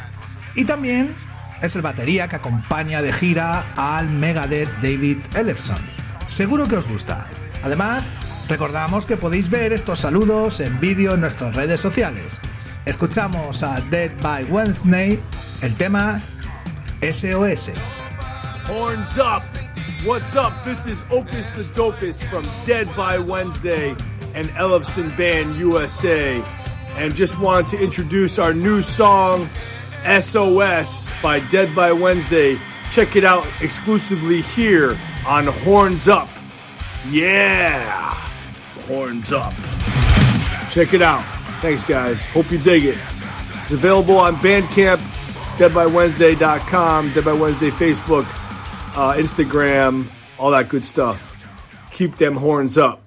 y 0.55 0.65
también 0.65 1.17
es 1.63 1.77
el 1.77 1.83
batería 1.83 2.29
que 2.29 2.37
acompaña 2.37 3.03
de 3.03 3.13
gira 3.13 3.65
al 3.77 4.11
Megadeth 4.11 4.71
David 4.81 5.19
Ellefson. 5.35 5.79
Seguro 6.27 6.69
que 6.69 6.77
os 6.77 6.89
gusta. 6.89 7.29
Además, 7.63 8.27
recordamos 8.49 9.07
que 9.07 9.17
podéis 9.17 9.49
ver 9.49 9.73
estos 9.73 10.01
saludos 10.01 10.61
en 10.61 10.79
vídeo 10.81 11.15
en 11.15 11.21
nuestras 11.21 11.55
redes 11.55 11.81
sociales. 11.81 12.41
Escuchamos 12.85 13.63
a 13.63 13.81
Dead 13.81 14.13
by 14.21 14.45
Wednesday, 14.45 15.19
el 15.63 15.75
tema 15.77 16.21
SOS. 17.01 17.73
Horns 18.69 19.17
up! 19.19 19.54
What's 20.05 20.37
up? 20.37 20.65
This 20.65 20.85
is 20.85 21.03
Opus 21.11 21.47
the 21.47 21.63
Dopest 21.73 22.29
from 22.29 22.45
Dead 22.67 22.95
by 22.95 23.19
Wednesday 23.19 23.97
and 24.35 24.49
Ellefson 24.49 25.17
Band 25.17 25.57
USA. 25.57 26.45
And 26.97 27.15
just 27.15 27.41
wanted 27.41 27.71
to 27.71 27.83
introduce 27.83 28.39
our 28.39 28.53
new 28.53 28.83
song, 28.83 29.49
SOS 30.05 31.11
by 31.23 31.41
Dead 31.49 31.75
by 31.75 31.91
Wednesday. 31.93 32.59
Check 32.91 33.17
it 33.17 33.25
out 33.25 33.49
exclusively 33.63 34.43
here 34.43 34.99
on 35.27 35.47
Horns 35.47 36.07
Up. 36.07 36.29
Yeah! 37.09 38.11
Horns 38.87 39.33
Up. 39.33 39.55
Check 40.71 40.93
it 40.93 41.01
out. 41.01 41.25
Thanks, 41.63 41.83
guys. 41.83 42.23
Hope 42.27 42.51
you 42.51 42.59
dig 42.59 42.85
it. 42.85 42.99
It's 43.63 43.73
available 43.73 44.19
on 44.19 44.37
Bandcamp, 44.37 44.99
deadbywednesday.com, 45.57 47.13
Dead 47.15 47.25
by 47.25 47.33
Wednesday 47.33 47.71
Facebook, 47.71 48.27
uh, 48.95 49.15
Instagram, 49.15 50.07
all 50.39 50.51
that 50.51 50.69
good 50.69 50.85
stuff. 50.85 51.31
Keep 51.91 52.17
them 52.17 52.37
horns 52.37 52.79
up. 52.79 53.04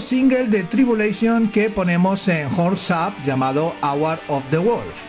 Single 0.00 0.48
de 0.48 0.64
Tribulation 0.64 1.48
que 1.48 1.70
ponemos 1.70 2.28
en 2.28 2.48
Horse 2.56 2.92
Up 2.92 3.20
llamado 3.22 3.74
Hour 3.82 4.20
of 4.28 4.48
the 4.48 4.58
Wolf. 4.58 5.06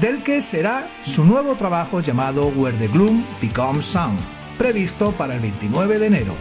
del 0.00 0.22
que 0.22 0.40
será 0.40 0.88
su 1.02 1.24
nuevo 1.24 1.56
trabajo 1.56 2.00
llamado 2.00 2.48
Where 2.48 2.76
the 2.78 2.88
Gloom 2.88 3.24
Becomes 3.42 3.84
Sound, 3.84 4.20
previsto 4.56 5.12
para 5.12 5.34
el 5.34 5.40
29 5.40 5.98
de 5.98 6.06
enero. 6.06 6.34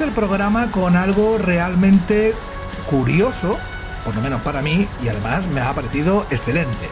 El 0.00 0.10
programa 0.10 0.72
con 0.72 0.96
algo 0.96 1.38
realmente 1.38 2.34
curioso, 2.90 3.56
por 4.04 4.16
lo 4.16 4.22
menos 4.22 4.42
para 4.42 4.60
mí, 4.60 4.88
y 5.00 5.08
además 5.08 5.46
me 5.46 5.60
ha 5.60 5.72
parecido 5.72 6.26
excelente. 6.30 6.88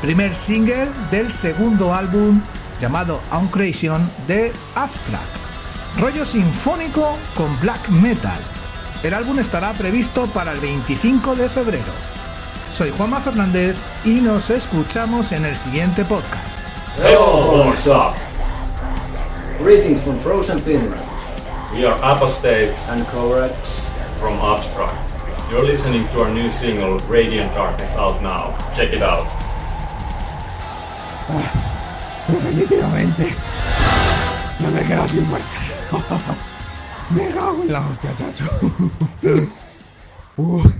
Primer 0.00 0.34
single 0.34 0.88
del 1.10 1.30
segundo 1.30 1.92
álbum 1.92 2.40
llamado 2.80 3.20
Uncreation 3.30 4.10
de 4.26 4.50
Abstract. 4.76 5.26
Rollo 5.98 6.24
sinfónico 6.24 7.18
con 7.34 7.60
black 7.60 7.90
metal. 7.90 8.40
El 9.02 9.12
álbum 9.12 9.38
estará 9.38 9.74
previsto 9.74 10.26
para 10.28 10.52
el 10.52 10.60
25 10.60 11.36
de 11.36 11.50
febrero. 11.50 11.92
Soy 12.72 12.92
Juanma 12.96 13.20
Fernández 13.20 13.76
y 14.04 14.22
nos 14.22 14.48
escuchamos 14.48 15.32
en 15.32 15.44
el 15.44 15.54
siguiente 15.54 16.02
podcast. 16.06 16.62
Hello? 16.96 17.74
Greetings 19.60 20.00
from 20.00 20.18
Frozen 20.20 20.58
Finland. 20.60 21.05
We 21.76 21.84
are 21.84 21.96
apostates 21.96 22.88
and 22.88 23.02
Korax 23.12 23.92
from 24.18 24.32
Abstract. 24.40 24.96
You're 25.50 25.62
listening 25.62 26.08
to 26.08 26.22
our 26.22 26.32
new 26.32 26.48
single, 26.48 26.98
Radiant 27.00 27.52
Darkness, 27.54 27.94
out 27.96 28.22
now. 28.22 28.56
Check 28.74 28.94
it 28.94 29.02
out. 29.02 29.28
Definitivamente 32.26 33.22
no 34.60 34.70
me 34.70 34.82
quedo 34.88 35.06
sin 35.06 35.26
fuerza. 35.26 36.34
Me 37.10 37.20
cago 37.34 37.62
en 37.62 37.72
la 37.72 37.86
hostia, 37.86 38.10
chacho. 38.16 38.46
Uh. 40.38 40.75